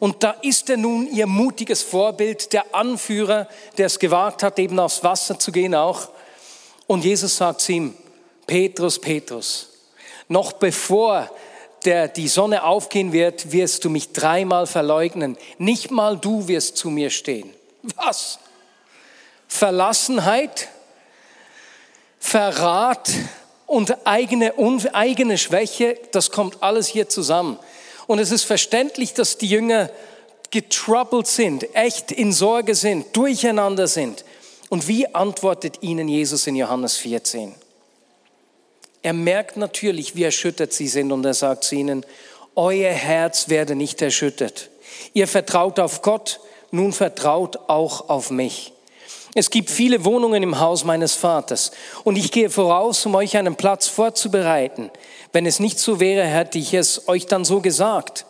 Und 0.01 0.25
da 0.25 0.33
ist 0.43 0.69
er 0.69 0.79
nun 0.79 1.07
ihr 1.13 1.29
mutiges 1.29 1.83
Vorbild, 1.83 2.53
der 2.53 2.75
Anführer, 2.75 3.47
der 3.79 3.87
es 3.87 4.01
gewagt 4.01 4.43
hat, 4.43 4.59
eben 4.59 4.81
aufs 4.81 5.05
Wasser 5.05 5.39
zu 5.39 5.53
gehen 5.53 5.77
auch. 5.77 6.09
Und 6.89 7.05
Jesus 7.05 7.37
sagt 7.37 7.61
zu 7.61 7.71
ihm, 7.71 7.95
Petrus, 8.49 8.99
Petrus, 8.99 9.69
noch 10.27 10.55
bevor 10.55 11.31
der, 11.85 12.09
die 12.09 12.29
Sonne 12.29 12.64
aufgehen 12.64 13.12
wird, 13.12 13.53
wirst 13.53 13.85
du 13.85 13.90
mich 13.90 14.12
dreimal 14.12 14.66
verleugnen. 14.66 15.37
Nicht 15.59 15.90
mal 15.90 16.16
du 16.16 16.49
wirst 16.49 16.77
zu 16.77 16.90
mir 16.90 17.11
stehen. 17.11 17.53
Was? 17.97 18.38
Verlassenheit? 19.49 20.68
Verrat 22.18 23.11
und 23.66 24.07
eigene, 24.07 24.55
eigene 24.92 25.38
Schwäche, 25.38 25.99
das 26.12 26.31
kommt 26.31 26.62
alles 26.62 26.87
hier 26.87 27.09
zusammen. 27.09 27.59
Und 28.07 28.18
es 28.18 28.31
ist 28.31 28.45
verständlich, 28.45 29.14
dass 29.14 29.38
die 29.38 29.49
Jünger 29.49 29.90
getroubled 30.51 31.27
sind, 31.27 31.75
echt 31.75 32.12
in 32.12 32.33
Sorge 32.33 32.75
sind, 32.75 33.16
durcheinander 33.16 33.88
sind. 33.88 34.25
Und 34.68 34.88
wie 34.88 35.12
antwortet 35.14 35.79
ihnen 35.83 36.09
Jesus 36.09 36.47
in 36.47 36.57
Johannes 36.57 36.97
14? 36.99 37.55
Er 39.03 39.12
merkt 39.12 39.57
natürlich, 39.57 40.15
wie 40.15 40.23
erschüttert 40.23 40.73
sie 40.73 40.88
sind 40.88 41.11
und 41.11 41.25
er 41.25 41.35
sagt 41.35 41.65
zu 41.65 41.75
ihnen, 41.75 42.07
euer 42.55 42.93
Herz 42.93 43.49
werde 43.49 43.75
nicht 43.75 44.01
erschüttert. 44.01 44.71
Ihr 45.12 45.27
vertraut 45.27 45.81
auf 45.81 46.03
Gott, 46.03 46.41
nun 46.71 46.93
vertraut 46.93 47.59
auch 47.69 48.09
auf 48.09 48.31
mich. 48.31 48.73
Es 49.35 49.49
gibt 49.49 49.71
viele 49.71 50.05
Wohnungen 50.05 50.43
im 50.43 50.61
Haus 50.61 50.85
meines 50.85 51.15
Vaters 51.15 51.73
und 52.05 52.17
ich 52.17 52.31
gehe 52.31 52.51
voraus, 52.51 53.05
um 53.07 53.15
euch 53.15 53.37
einen 53.37 53.57
Platz 53.57 53.88
vorzubereiten. 53.88 54.91
Wenn 55.33 55.47
es 55.47 55.59
nicht 55.59 55.79
so 55.79 56.01
wäre, 56.01 56.25
hätte 56.25 56.59
ich 56.59 56.75
es 56.75 57.09
euch 57.09 57.27
dann 57.27 57.45
so 57.45 57.61
gesagt. 57.61 58.27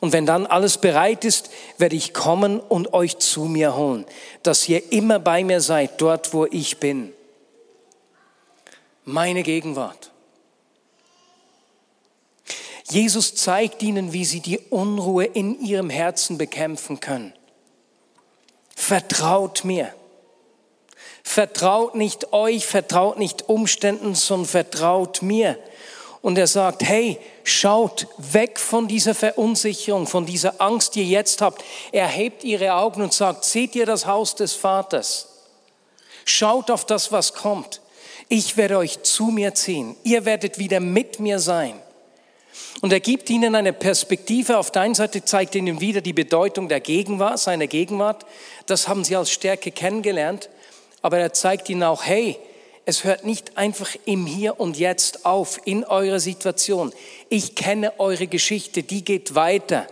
Und 0.00 0.12
wenn 0.12 0.26
dann 0.26 0.46
alles 0.46 0.78
bereit 0.78 1.24
ist, 1.24 1.50
werde 1.76 1.96
ich 1.96 2.14
kommen 2.14 2.60
und 2.60 2.94
euch 2.94 3.18
zu 3.18 3.46
mir 3.46 3.76
holen, 3.76 4.06
dass 4.44 4.68
ihr 4.68 4.92
immer 4.92 5.18
bei 5.18 5.42
mir 5.42 5.60
seid, 5.60 6.00
dort 6.00 6.32
wo 6.32 6.46
ich 6.46 6.78
bin. 6.78 7.12
Meine 9.08 9.42
Gegenwart. 9.42 10.10
Jesus 12.90 13.34
zeigt 13.34 13.82
ihnen, 13.82 14.12
wie 14.12 14.26
sie 14.26 14.40
die 14.40 14.58
Unruhe 14.58 15.24
in 15.24 15.58
ihrem 15.62 15.88
Herzen 15.88 16.36
bekämpfen 16.36 17.00
können. 17.00 17.32
Vertraut 18.76 19.64
mir. 19.64 19.94
Vertraut 21.22 21.94
nicht 21.94 22.34
euch, 22.34 22.66
vertraut 22.66 23.18
nicht 23.18 23.48
Umständen, 23.48 24.14
sondern 24.14 24.46
vertraut 24.46 25.22
mir. 25.22 25.58
Und 26.20 26.36
er 26.36 26.46
sagt, 26.46 26.82
hey, 26.82 27.18
schaut 27.44 28.08
weg 28.18 28.60
von 28.60 28.88
dieser 28.88 29.14
Verunsicherung, 29.14 30.06
von 30.06 30.26
dieser 30.26 30.60
Angst, 30.60 30.96
die 30.96 31.00
ihr 31.00 31.06
jetzt 31.06 31.40
habt. 31.40 31.64
Er 31.92 32.08
hebt 32.08 32.44
ihre 32.44 32.74
Augen 32.74 33.00
und 33.00 33.14
sagt, 33.14 33.46
seht 33.46 33.74
ihr 33.74 33.86
das 33.86 34.04
Haus 34.04 34.34
des 34.34 34.52
Vaters? 34.52 35.28
Schaut 36.26 36.70
auf 36.70 36.84
das, 36.84 37.10
was 37.10 37.32
kommt. 37.32 37.80
Ich 38.28 38.56
werde 38.58 38.76
euch 38.76 39.02
zu 39.02 39.26
mir 39.26 39.54
ziehen. 39.54 39.96
Ihr 40.04 40.24
werdet 40.26 40.58
wieder 40.58 40.80
mit 40.80 41.18
mir 41.18 41.38
sein. 41.38 41.74
Und 42.80 42.92
er 42.92 43.00
gibt 43.00 43.30
ihnen 43.30 43.54
eine 43.54 43.72
Perspektive. 43.72 44.58
Auf 44.58 44.70
der 44.70 44.82
einen 44.82 44.94
Seite 44.94 45.24
zeigt 45.24 45.54
ihnen 45.54 45.80
wieder 45.80 46.00
die 46.00 46.12
Bedeutung 46.12 46.68
der 46.68 46.80
Gegenwart, 46.80 47.38
seiner 47.38 47.66
Gegenwart. 47.66 48.26
Das 48.66 48.86
haben 48.86 49.02
sie 49.02 49.16
als 49.16 49.30
Stärke 49.30 49.70
kennengelernt. 49.70 50.50
Aber 51.00 51.18
er 51.18 51.32
zeigt 51.32 51.70
ihnen 51.70 51.82
auch, 51.82 52.04
hey, 52.04 52.38
es 52.84 53.04
hört 53.04 53.24
nicht 53.24 53.56
einfach 53.56 53.96
im 54.04 54.26
Hier 54.26 54.60
und 54.60 54.78
Jetzt 54.78 55.24
auf, 55.24 55.60
in 55.64 55.84
eurer 55.84 56.20
Situation. 56.20 56.92
Ich 57.28 57.54
kenne 57.54 57.98
eure 57.98 58.26
Geschichte, 58.26 58.82
die 58.82 59.04
geht 59.04 59.34
weiter. 59.34 59.86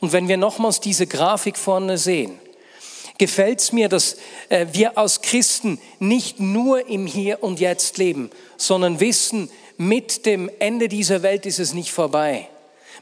Und 0.00 0.12
wenn 0.12 0.28
wir 0.28 0.36
nochmals 0.36 0.80
diese 0.80 1.06
Grafik 1.06 1.58
vorne 1.58 1.98
sehen, 1.98 2.38
gefällt 3.20 3.60
es 3.60 3.72
mir, 3.72 3.88
dass 3.90 4.16
äh, 4.48 4.66
wir 4.72 4.96
als 4.96 5.20
Christen 5.20 5.78
nicht 5.98 6.40
nur 6.40 6.88
im 6.88 7.06
Hier 7.06 7.42
und 7.42 7.60
Jetzt 7.60 7.98
leben, 7.98 8.30
sondern 8.56 8.98
wissen, 8.98 9.50
mit 9.76 10.24
dem 10.24 10.50
Ende 10.58 10.88
dieser 10.88 11.22
Welt 11.22 11.44
ist 11.44 11.60
es 11.60 11.74
nicht 11.74 11.92
vorbei. 11.92 12.48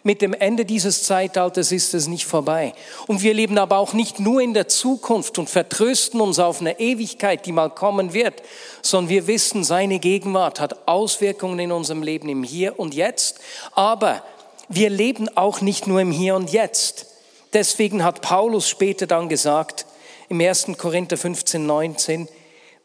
Mit 0.03 0.21
dem 0.21 0.35
Ende 0.35 0.65
dieses 0.65 1.05
Zeitalters 1.05 1.71
ist 1.71 1.95
es 1.95 2.09
nicht 2.09 2.25
vorbei. 2.25 2.73
Und 3.07 3.23
wir 3.23 3.33
leben 3.33 3.59
aber 3.59 3.79
auch 3.79 3.93
nicht 3.93 4.19
nur 4.19 4.41
in 4.41 4.55
der 4.55 4.67
Zukunft 4.67 5.39
und 5.39 5.49
vertrösten 5.49 6.21
uns 6.21 6.39
auf 6.41 6.61
eine 6.61 6.81
Ewigkeit, 6.81 7.47
die 7.47 7.53
mal 7.53 7.71
kommen 7.71 8.13
wird, 8.13 8.43
sondern 8.83 9.11
wir 9.11 9.27
wissen, 9.29 9.63
seine 9.63 10.01
Gegenwart 10.01 10.61
hat 10.61 10.89
Auswirkungen 10.89 11.61
in 11.61 11.73
unserem 11.73 12.03
Leben 12.03 12.29
im 12.29 12.43
Hier 12.43 12.79
und 12.79 12.95
Jetzt. 12.95 13.39
Aber 13.73 14.25
wir 14.69 14.91
leben 14.91 15.29
auch 15.37 15.61
nicht 15.61 15.87
nur 15.87 16.01
im 16.01 16.11
Hier 16.11 16.35
und 16.35 16.53
Jetzt. 16.53 17.07
Deswegen 17.53 18.03
hat 18.03 18.21
Paulus 18.21 18.69
später 18.69 19.07
dann 19.07 19.29
gesagt, 19.29 19.87
im 20.29 20.41
1. 20.41 20.69
Korinther 20.77 21.17
15, 21.17 21.65
19, 21.65 22.29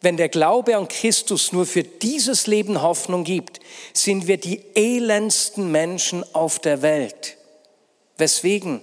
wenn 0.01 0.17
der 0.17 0.29
Glaube 0.29 0.75
an 0.75 0.88
Christus 0.88 1.53
nur 1.53 1.65
für 1.65 1.84
dieses 1.84 2.45
Leben 2.45 2.82
Hoffnung 2.82 3.23
gibt, 3.23 3.60
sind 3.93 4.27
wir 4.27 4.38
die 4.38 4.62
elendsten 4.75 5.71
Menschen 5.71 6.25
auf 6.34 6.60
der 6.60 6.82
Welt. 6.82 7.38
Weswegen? 8.17 8.82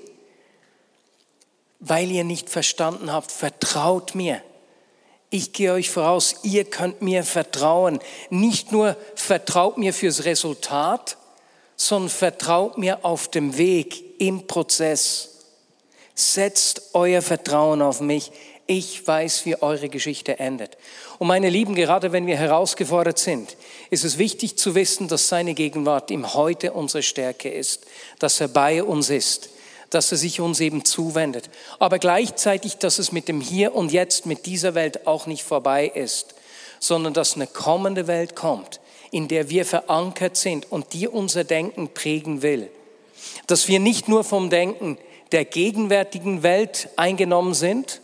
Weil 1.78 2.10
ihr 2.10 2.24
nicht 2.24 2.48
verstanden 2.48 3.12
habt, 3.12 3.32
vertraut 3.32 4.14
mir. 4.14 4.42
Ich 5.28 5.52
gehe 5.52 5.72
euch 5.72 5.90
voraus, 5.90 6.36
ihr 6.42 6.64
könnt 6.64 7.02
mir 7.02 7.22
vertrauen. 7.22 8.00
Nicht 8.30 8.72
nur 8.72 8.96
vertraut 9.14 9.78
mir 9.78 9.94
fürs 9.94 10.24
Resultat, 10.24 11.16
sondern 11.76 12.10
vertraut 12.10 12.78
mir 12.78 13.04
auf 13.04 13.28
dem 13.28 13.56
Weg, 13.56 14.20
im 14.20 14.46
Prozess. 14.46 15.28
Setzt 16.14 16.94
euer 16.94 17.22
Vertrauen 17.22 17.80
auf 17.80 18.00
mich. 18.00 18.32
Ich 18.70 19.04
weiß, 19.04 19.46
wie 19.46 19.60
eure 19.60 19.88
Geschichte 19.88 20.38
endet. 20.38 20.78
Und 21.18 21.26
meine 21.26 21.50
Lieben, 21.50 21.74
gerade 21.74 22.12
wenn 22.12 22.28
wir 22.28 22.36
herausgefordert 22.36 23.18
sind, 23.18 23.56
ist 23.90 24.04
es 24.04 24.16
wichtig 24.16 24.58
zu 24.58 24.76
wissen, 24.76 25.08
dass 25.08 25.26
seine 25.26 25.54
Gegenwart 25.54 26.12
im 26.12 26.34
Heute 26.34 26.72
unsere 26.72 27.02
Stärke 27.02 27.48
ist, 27.48 27.84
dass 28.20 28.40
er 28.40 28.46
bei 28.46 28.84
uns 28.84 29.10
ist, 29.10 29.50
dass 29.90 30.12
er 30.12 30.18
sich 30.18 30.40
uns 30.40 30.60
eben 30.60 30.84
zuwendet. 30.84 31.50
Aber 31.80 31.98
gleichzeitig, 31.98 32.76
dass 32.76 33.00
es 33.00 33.10
mit 33.10 33.26
dem 33.26 33.40
Hier 33.40 33.74
und 33.74 33.90
Jetzt, 33.90 34.24
mit 34.24 34.46
dieser 34.46 34.76
Welt 34.76 35.04
auch 35.04 35.26
nicht 35.26 35.42
vorbei 35.42 35.90
ist, 35.92 36.36
sondern 36.78 37.12
dass 37.12 37.34
eine 37.34 37.48
kommende 37.48 38.06
Welt 38.06 38.36
kommt, 38.36 38.78
in 39.10 39.26
der 39.26 39.50
wir 39.50 39.64
verankert 39.64 40.36
sind 40.36 40.70
und 40.70 40.92
die 40.92 41.08
unser 41.08 41.42
Denken 41.42 41.88
prägen 41.88 42.42
will. 42.42 42.70
Dass 43.48 43.66
wir 43.66 43.80
nicht 43.80 44.06
nur 44.06 44.22
vom 44.22 44.48
Denken 44.48 44.96
der 45.32 45.44
gegenwärtigen 45.44 46.44
Welt 46.44 46.88
eingenommen 46.94 47.54
sind, 47.54 48.00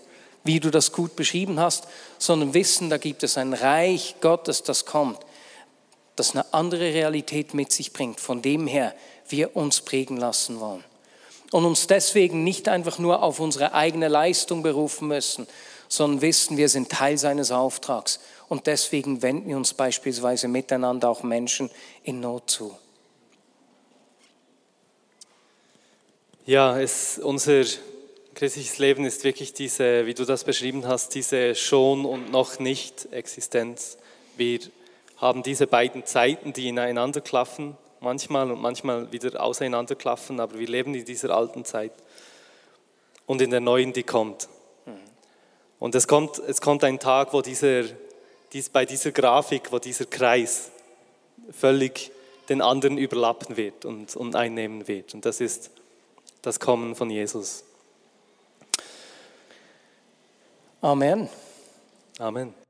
wie 0.46 0.60
du 0.60 0.70
das 0.70 0.92
gut 0.92 1.16
beschrieben 1.16 1.60
hast, 1.60 1.86
sondern 2.18 2.54
wissen, 2.54 2.90
da 2.90 2.98
gibt 2.98 3.22
es 3.22 3.36
ein 3.38 3.52
Reich 3.52 4.16
Gottes, 4.20 4.62
das 4.62 4.86
kommt, 4.86 5.18
das 6.16 6.32
eine 6.32 6.52
andere 6.52 6.94
Realität 6.94 7.54
mit 7.54 7.72
sich 7.72 7.92
bringt, 7.92 8.20
von 8.20 8.42
dem 8.42 8.66
her 8.66 8.94
wir 9.28 9.56
uns 9.56 9.80
prägen 9.80 10.16
lassen 10.16 10.60
wollen. 10.60 10.84
Und 11.52 11.64
uns 11.64 11.86
deswegen 11.86 12.44
nicht 12.44 12.68
einfach 12.68 12.98
nur 12.98 13.22
auf 13.22 13.38
unsere 13.38 13.72
eigene 13.72 14.08
Leistung 14.08 14.62
berufen 14.62 15.08
müssen, 15.08 15.46
sondern 15.88 16.20
wissen, 16.20 16.56
wir 16.56 16.68
sind 16.68 16.90
Teil 16.90 17.18
seines 17.18 17.52
Auftrags. 17.52 18.18
Und 18.48 18.66
deswegen 18.66 19.22
wenden 19.22 19.48
wir 19.48 19.56
uns 19.56 19.74
beispielsweise 19.74 20.48
miteinander 20.48 21.08
auch 21.08 21.22
Menschen 21.22 21.70
in 22.02 22.20
Not 22.20 22.50
zu. 22.50 22.76
Ja, 26.46 26.78
es, 26.78 27.18
unser 27.18 27.64
Christliches 28.36 28.76
Leben 28.76 29.06
ist 29.06 29.24
wirklich 29.24 29.54
diese, 29.54 30.04
wie 30.04 30.12
du 30.12 30.26
das 30.26 30.44
beschrieben 30.44 30.86
hast, 30.86 31.14
diese 31.14 31.54
schon 31.54 32.04
und 32.04 32.30
noch 32.30 32.58
nicht 32.58 33.10
Existenz. 33.10 33.96
Wir 34.36 34.60
haben 35.16 35.42
diese 35.42 35.66
beiden 35.66 36.04
Zeiten, 36.04 36.52
die 36.52 36.68
ineinander 36.68 37.22
klaffen, 37.22 37.78
manchmal 38.00 38.50
und 38.50 38.60
manchmal 38.60 39.10
wieder 39.10 39.42
auseinanderklaffen, 39.42 40.38
aber 40.38 40.58
wir 40.58 40.68
leben 40.68 40.94
in 40.94 41.06
dieser 41.06 41.30
alten 41.30 41.64
Zeit 41.64 41.92
und 43.24 43.40
in 43.40 43.48
der 43.48 43.60
neuen, 43.60 43.94
die 43.94 44.02
kommt. 44.02 44.50
Und 45.78 45.94
es 45.94 46.06
kommt, 46.06 46.38
es 46.38 46.60
kommt 46.60 46.84
ein 46.84 46.98
Tag, 46.98 47.32
wo 47.32 47.40
dieser, 47.40 47.84
dies, 48.52 48.68
bei 48.68 48.84
dieser 48.84 49.12
Grafik, 49.12 49.72
wo 49.72 49.78
dieser 49.78 50.04
Kreis 50.04 50.70
völlig 51.52 52.10
den 52.50 52.60
anderen 52.60 52.98
überlappen 52.98 53.56
wird 53.56 53.86
und, 53.86 54.14
und 54.14 54.36
einnehmen 54.36 54.88
wird. 54.88 55.14
Und 55.14 55.24
das 55.24 55.40
ist 55.40 55.70
das 56.42 56.60
Kommen 56.60 56.94
von 56.94 57.08
Jesus. 57.08 57.65
Amen. 60.82 61.28
Amen. 62.20 62.65